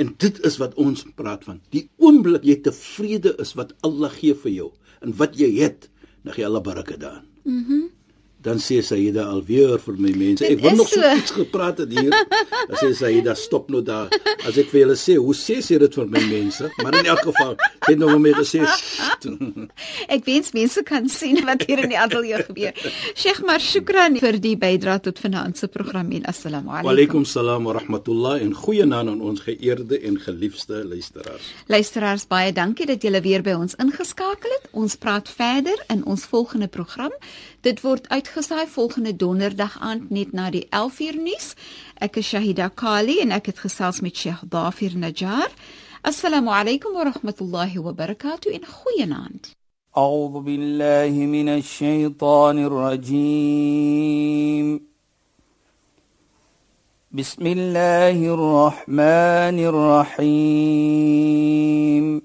En 0.00 0.14
dit 0.18 0.38
is 0.48 0.58
wat 0.62 0.74
ons 0.80 1.04
praat 1.18 1.44
van. 1.44 1.60
Die 1.74 1.86
oomblik 2.02 2.46
jy 2.48 2.58
tevrede 2.64 3.36
is 3.42 3.54
wat 3.58 3.74
Allah 3.86 4.12
gee 4.18 4.36
vir 4.44 4.54
jou 4.56 4.70
en 5.02 5.16
wat 5.18 5.34
jy 5.38 5.50
het, 5.58 5.88
dan 6.22 6.36
gee 6.36 6.46
Allah 6.46 6.62
baraka 6.64 6.96
daarin. 6.96 7.26
Mhm. 7.42 7.82
Mm 7.82 7.90
dan 8.42 8.58
sê 8.58 8.80
Saida 8.82 9.28
alweer 9.30 9.78
vir 9.84 9.98
my 10.02 10.10
mense 10.18 10.46
ek 10.46 10.62
wil 10.64 10.74
nog 10.74 10.88
so 10.90 11.10
iets 11.14 11.34
gepraat 11.36 11.78
het 11.84 11.92
hier 11.94 12.10
dan 12.10 12.76
sê 12.80 12.90
Saida 12.98 13.36
stop 13.38 13.70
nou 13.70 13.82
daar 13.86 14.10
as 14.48 14.58
ek 14.58 14.72
vir 14.72 14.82
julle 14.82 14.96
sê 14.98 15.14
hoe 15.18 15.34
sê 15.38 15.60
sy 15.62 15.78
dit 15.82 15.98
vir 15.98 16.08
my 16.10 16.22
mense 16.26 16.70
maar 16.82 16.98
in 16.98 17.10
elk 17.12 17.22
geval 17.28 17.54
het 17.86 18.00
nou 18.00 18.10
met 18.18 18.34
gesê 18.40 18.64
ek 20.16 20.24
wens 20.24 20.52
mense 20.56 20.82
kan 20.88 21.08
sien 21.12 21.44
wat 21.48 21.66
hier 21.68 21.84
in 21.84 21.92
die 21.92 21.98
ateljee 21.98 22.42
gebeur. 22.48 22.72
Sheikh 23.14 23.42
maar 23.46 23.60
shukran 23.60 24.18
vir 24.22 24.40
die 24.42 24.56
bydrae 24.56 24.98
tot 25.04 25.20
vanaand 25.22 25.60
se 25.60 25.68
program 25.68 26.10
en 26.16 26.26
assalamu 26.32 26.72
alaykum. 26.72 26.88
Wa 26.88 26.96
alaykum 26.96 27.28
salaam 27.28 27.68
wa 27.68 27.76
rahmatullah 27.78 28.40
en 28.42 28.54
goeie 28.54 28.88
naand 28.88 29.14
aan 29.14 29.20
ons 29.20 29.44
geëerde 29.44 30.00
en 30.00 30.18
geliefde 30.20 30.82
luisteraars. 30.88 31.52
Luisteraars 31.66 32.26
baie 32.26 32.52
dankie 32.52 32.88
dat 32.90 33.02
julle 33.04 33.20
weer 33.20 33.44
by 33.44 33.54
ons 33.60 33.76
ingeskakel 33.82 34.56
het. 34.58 34.68
Ons 34.72 34.96
praat 34.96 35.28
verder 35.28 35.78
in 35.92 36.04
ons 36.08 36.24
volgende 36.32 36.68
program. 36.72 37.12
Dit 37.62 37.84
word 37.84 38.08
uit 38.08 38.22
uitgesaai 38.22 38.66
volgende 38.66 39.16
donderdag 39.16 39.78
aand 39.80 40.10
net 40.10 40.32
na 40.32 40.50
die 40.50 40.66
11uur 40.70 41.16
nuus. 41.20 41.54
Ek 41.98 42.16
is 42.16 42.28
Shahida 42.30 42.68
Kali 42.74 43.18
en 43.20 43.34
ek 43.34 43.50
het 43.50 43.58
gesels 43.64 44.00
met 44.00 44.16
Sheikh 44.16 44.44
Dafir 44.48 44.94
Najjar. 44.96 45.50
Alaykum 46.04 46.94
wa 46.94 47.04
rahmatullahi 47.04 47.78
wa 47.78 47.92
barakatuh 47.92 48.46
in 48.46 48.62
goeienaand. 48.62 49.46
أعوذ 49.96 50.40
بالله 50.40 51.26
من 51.26 51.48
الشيطان 51.48 52.64
الرجيم. 52.64 54.80
بسم 57.12 57.46
الله 57.46 58.34
الرحمن 58.34 59.58
الرحيم. 60.18 62.22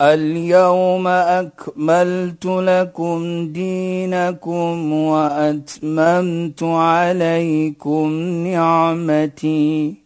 اليوم 0.00 1.06
أكملت 1.06 2.46
لكم 2.46 3.48
دينكم 3.52 4.92
وأتممت 4.92 6.62
عليكم 6.62 8.10
نعمتي. 8.46 10.05